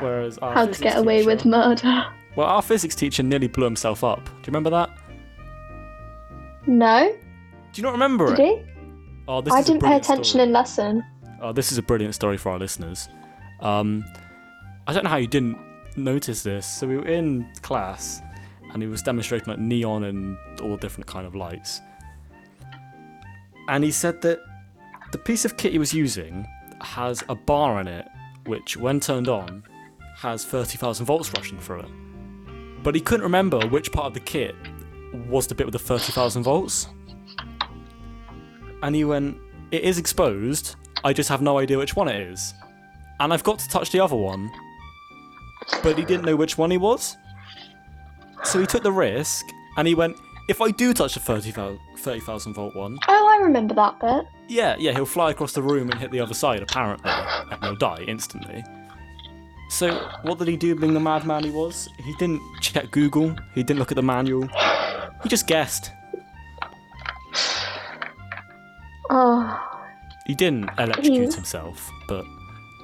Whereas 0.00 0.38
our 0.38 0.52
How 0.54 0.66
to 0.66 0.80
get 0.82 0.96
away 0.98 1.24
with 1.24 1.44
murder. 1.44 2.04
Well, 2.36 2.46
our 2.46 2.62
physics 2.62 2.94
teacher 2.94 3.22
nearly 3.22 3.48
blew 3.48 3.64
himself 3.64 4.04
up. 4.04 4.24
Do 4.24 4.30
you 4.32 4.42
remember 4.48 4.70
that? 4.70 4.90
No, 6.66 7.10
Do 7.72 7.80
you 7.80 7.82
not 7.82 7.92
remember 7.92 8.32
it? 8.32 8.36
did 8.36 8.46
it? 8.46 8.58
he? 8.58 8.64
Oh, 9.26 9.40
this 9.40 9.52
I 9.52 9.62
didn't 9.62 9.82
pay 9.82 9.96
attention 9.96 10.24
story. 10.24 10.44
in 10.44 10.52
lesson. 10.52 11.04
Oh, 11.40 11.52
this 11.52 11.72
is 11.72 11.78
a 11.78 11.82
brilliant 11.82 12.14
story 12.14 12.36
for 12.36 12.50
our 12.52 12.58
listeners. 12.58 13.08
Um, 13.60 14.04
I 14.86 14.92
don't 14.92 15.04
know 15.04 15.10
how 15.10 15.16
you 15.16 15.26
didn't 15.26 15.58
notice 15.96 16.42
this. 16.42 16.66
So 16.66 16.86
we 16.86 16.96
were 16.96 17.06
in 17.06 17.50
class, 17.62 18.20
and 18.72 18.82
he 18.82 18.88
was 18.88 19.02
demonstrating 19.02 19.48
like 19.48 19.58
neon 19.58 20.04
and 20.04 20.36
all 20.60 20.76
different 20.76 21.06
kind 21.06 21.26
of 21.26 21.34
lights. 21.34 21.80
And 23.68 23.82
he 23.82 23.90
said 23.90 24.20
that 24.22 24.38
the 25.10 25.18
piece 25.18 25.44
of 25.44 25.56
kit 25.56 25.72
he 25.72 25.78
was 25.78 25.94
using 25.94 26.46
has 26.80 27.24
a 27.28 27.34
bar 27.34 27.80
in 27.80 27.88
it, 27.88 28.06
which, 28.46 28.76
when 28.76 29.00
turned 29.00 29.28
on, 29.28 29.62
has 30.16 30.44
30,000 30.44 31.06
volts 31.06 31.32
rushing 31.34 31.58
through 31.58 31.80
it. 31.80 31.90
But 32.82 32.94
he 32.94 33.00
couldn't 33.00 33.24
remember 33.24 33.66
which 33.66 33.92
part 33.92 34.06
of 34.06 34.14
the 34.14 34.20
kit 34.20 34.54
was 35.28 35.46
the 35.46 35.54
bit 35.54 35.66
with 35.66 35.72
the 35.72 35.78
30,000 35.78 36.42
volts. 36.42 36.88
And 38.82 38.94
he 38.94 39.04
went, 39.04 39.38
It 39.70 39.82
is 39.82 39.98
exposed, 39.98 40.76
I 41.04 41.12
just 41.12 41.28
have 41.28 41.42
no 41.42 41.58
idea 41.58 41.78
which 41.78 41.96
one 41.96 42.08
it 42.08 42.20
is. 42.20 42.54
And 43.20 43.32
I've 43.32 43.44
got 43.44 43.58
to 43.60 43.68
touch 43.68 43.90
the 43.90 44.00
other 44.00 44.16
one. 44.16 44.50
But 45.82 45.98
he 45.98 46.04
didn't 46.04 46.24
know 46.24 46.36
which 46.36 46.56
one 46.56 46.70
he 46.70 46.78
was. 46.78 47.16
So 48.44 48.60
he 48.60 48.66
took 48.66 48.82
the 48.82 48.92
risk 48.92 49.44
and 49.76 49.86
he 49.88 49.94
went, 49.94 50.16
If 50.48 50.62
I 50.62 50.70
do 50.70 50.94
touch 50.94 51.14
the 51.14 51.20
30,000 51.20 51.78
30,000 51.98 52.54
volt 52.54 52.74
one, 52.74 52.98
Oh, 53.06 53.26
I 53.38 53.42
remember 53.44 53.74
that 53.74 54.00
bit. 54.00 54.24
yeah, 54.48 54.76
yeah, 54.78 54.92
he'll 54.92 55.04
fly 55.04 55.30
across 55.30 55.52
the 55.52 55.62
room 55.62 55.90
and 55.90 56.00
hit 56.00 56.10
the 56.10 56.20
other 56.20 56.32
side, 56.34 56.62
apparently, 56.62 57.10
and 57.10 57.62
he'll 57.62 57.76
die 57.76 58.02
instantly. 58.08 58.64
So, 59.70 59.94
what 60.22 60.38
did 60.38 60.48
he 60.48 60.56
do 60.56 60.74
being 60.74 60.94
the 60.94 61.00
madman 61.00 61.44
he 61.44 61.50
was? 61.50 61.88
He 62.02 62.14
didn't 62.14 62.40
check 62.62 62.90
Google, 62.90 63.36
he 63.54 63.62
didn't 63.62 63.78
look 63.78 63.92
at 63.92 63.96
the 63.96 64.02
manual, 64.02 64.48
he 65.22 65.28
just 65.28 65.46
guessed. 65.46 65.90
Oh, 69.10 69.64
He 70.26 70.34
didn't 70.34 70.68
electrocute 70.78 71.30
Mm. 71.30 71.34
himself, 71.34 71.90
but 72.08 72.24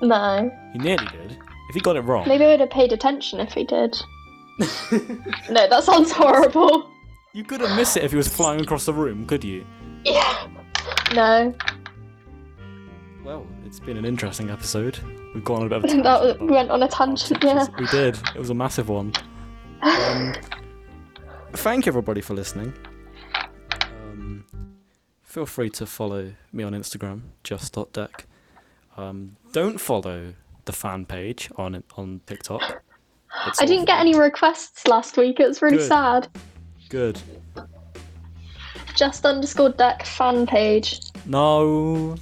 no. 0.03 0.51
he 0.73 0.79
nearly 0.79 1.07
did. 1.07 1.39
If 1.69 1.75
he 1.75 1.81
got 1.81 1.97
it 1.97 2.01
wrong, 2.03 2.27
Maybe 2.29 2.45
I 2.45 2.49
would 2.49 2.61
have 2.61 2.71
paid 2.71 2.93
attention 2.93 3.41
if 3.41 3.53
he 3.53 3.65
did. 3.65 3.97
no, 5.51 5.67
that 5.69 5.83
sounds 5.85 6.13
horrible. 6.13 6.91
You 7.35 7.43
couldn't 7.45 7.75
miss 7.77 7.97
it 7.97 8.05
if 8.05 8.13
he 8.13 8.17
was 8.17 8.29
flying 8.29 8.61
across 8.61 8.87
the 8.87 8.95
room, 8.95 9.27
could 9.27 9.45
you? 9.45 9.67
Yeah. 10.05 10.47
No. 11.15 11.53
Well, 13.25 13.47
it's 13.67 13.81
been 13.81 13.97
an 13.97 14.05
interesting 14.05 14.51
episode. 14.51 14.99
We've 15.35 15.45
gone 15.45 15.63
on 15.63 15.73
a 15.73 15.81
bit 15.81 15.93
of 15.93 15.99
a 15.99 16.03
that 16.03 16.21
tangent, 16.21 16.41
we 16.43 16.51
went 16.53 16.71
on 16.71 16.83
a 16.83 16.89
tangent. 16.89 17.43
Yeah. 17.43 17.67
We 17.79 17.87
did. 17.87 18.17
It 18.35 18.39
was 18.39 18.51
a 18.51 18.55
massive 18.55 18.89
one. 18.89 19.13
Um, 19.83 20.35
thank 21.55 21.87
you, 21.87 21.91
everybody 21.91 22.21
for 22.21 22.35
listening. 22.35 22.73
Um, 23.83 24.45
feel 25.23 25.45
free 25.45 25.71
to 25.71 25.87
follow 25.87 26.33
me 26.53 26.63
on 26.63 26.73
Instagram, 26.73 27.23
just.deck. 27.43 28.27
Um, 28.97 29.37
don't 29.53 29.81
follow 29.81 30.35
the 30.67 30.73
fan 30.73 31.05
page 31.05 31.51
on 31.57 31.83
on 31.97 32.21
TikTok. 32.27 32.83
It's 33.49 33.61
I 33.61 33.67
didn't 33.67 33.87
get 33.87 33.99
any 33.99 34.17
requests 34.17 34.87
last 34.87 35.17
week. 35.17 35.41
It 35.41 35.49
was 35.49 35.61
really 35.61 35.79
Good. 35.79 35.89
sad. 35.89 36.29
Good. 36.89 37.21
Just 38.95 39.25
underscore 39.27 39.71
deck 39.71 40.05
fan 40.07 40.47
page. 40.47 41.01
No, 41.27 42.17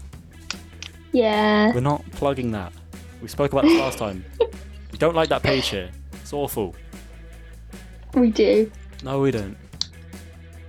Yeah. 1.12 1.72
we're 1.74 1.80
not 1.80 2.02
plugging 2.12 2.50
that. 2.52 2.72
We 3.20 3.28
spoke 3.28 3.52
about 3.52 3.64
this 3.64 3.78
last 3.78 3.98
time. 3.98 4.24
We 4.92 4.98
don't 4.98 5.14
like 5.16 5.30
that 5.30 5.42
page 5.42 5.68
here. 5.68 5.90
It's 6.20 6.34
awful. 6.34 6.74
We 8.12 8.30
do. 8.30 8.70
No, 9.02 9.20
we 9.20 9.30
don't. 9.30 9.56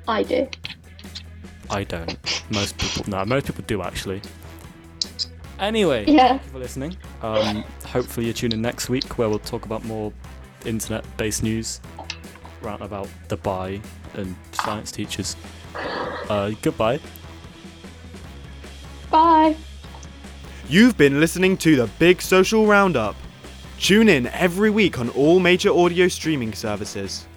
I 0.07 0.23
do. 0.23 0.47
I 1.69 1.83
don't. 1.83 2.17
Most 2.49 2.77
people, 2.77 3.03
no, 3.11 3.25
most 3.25 3.47
people 3.47 3.65
do 3.67 3.81
actually. 3.81 4.21
Anyway, 5.59 6.05
Yeah. 6.07 6.29
thank 6.29 6.43
you 6.45 6.49
for 6.51 6.59
listening. 6.59 6.97
Um, 7.21 7.65
hopefully 7.85 8.25
you 8.27 8.33
tune 8.33 8.53
in 8.53 8.61
next 8.61 8.87
week 8.89 9.17
where 9.17 9.27
we'll 9.27 9.39
talk 9.39 9.65
about 9.65 9.83
more 9.83 10.13
internet-based 10.65 11.43
news, 11.43 11.81
round 12.63 12.81
about 12.81 13.09
the 13.27 13.37
buy 13.37 13.81
and 14.13 14.35
science 14.51 14.91
teachers. 14.91 15.35
Uh, 16.29 16.51
goodbye. 16.61 16.99
Bye. 19.11 19.55
You've 20.69 20.97
been 20.97 21.19
listening 21.19 21.57
to 21.57 21.75
the 21.75 21.87
Big 21.99 22.21
Social 22.21 22.65
Roundup. 22.65 23.15
Tune 23.79 24.07
in 24.09 24.27
every 24.27 24.69
week 24.69 24.97
on 24.97 25.09
all 25.09 25.39
major 25.39 25.71
audio 25.71 26.07
streaming 26.07 26.53
services. 26.53 27.27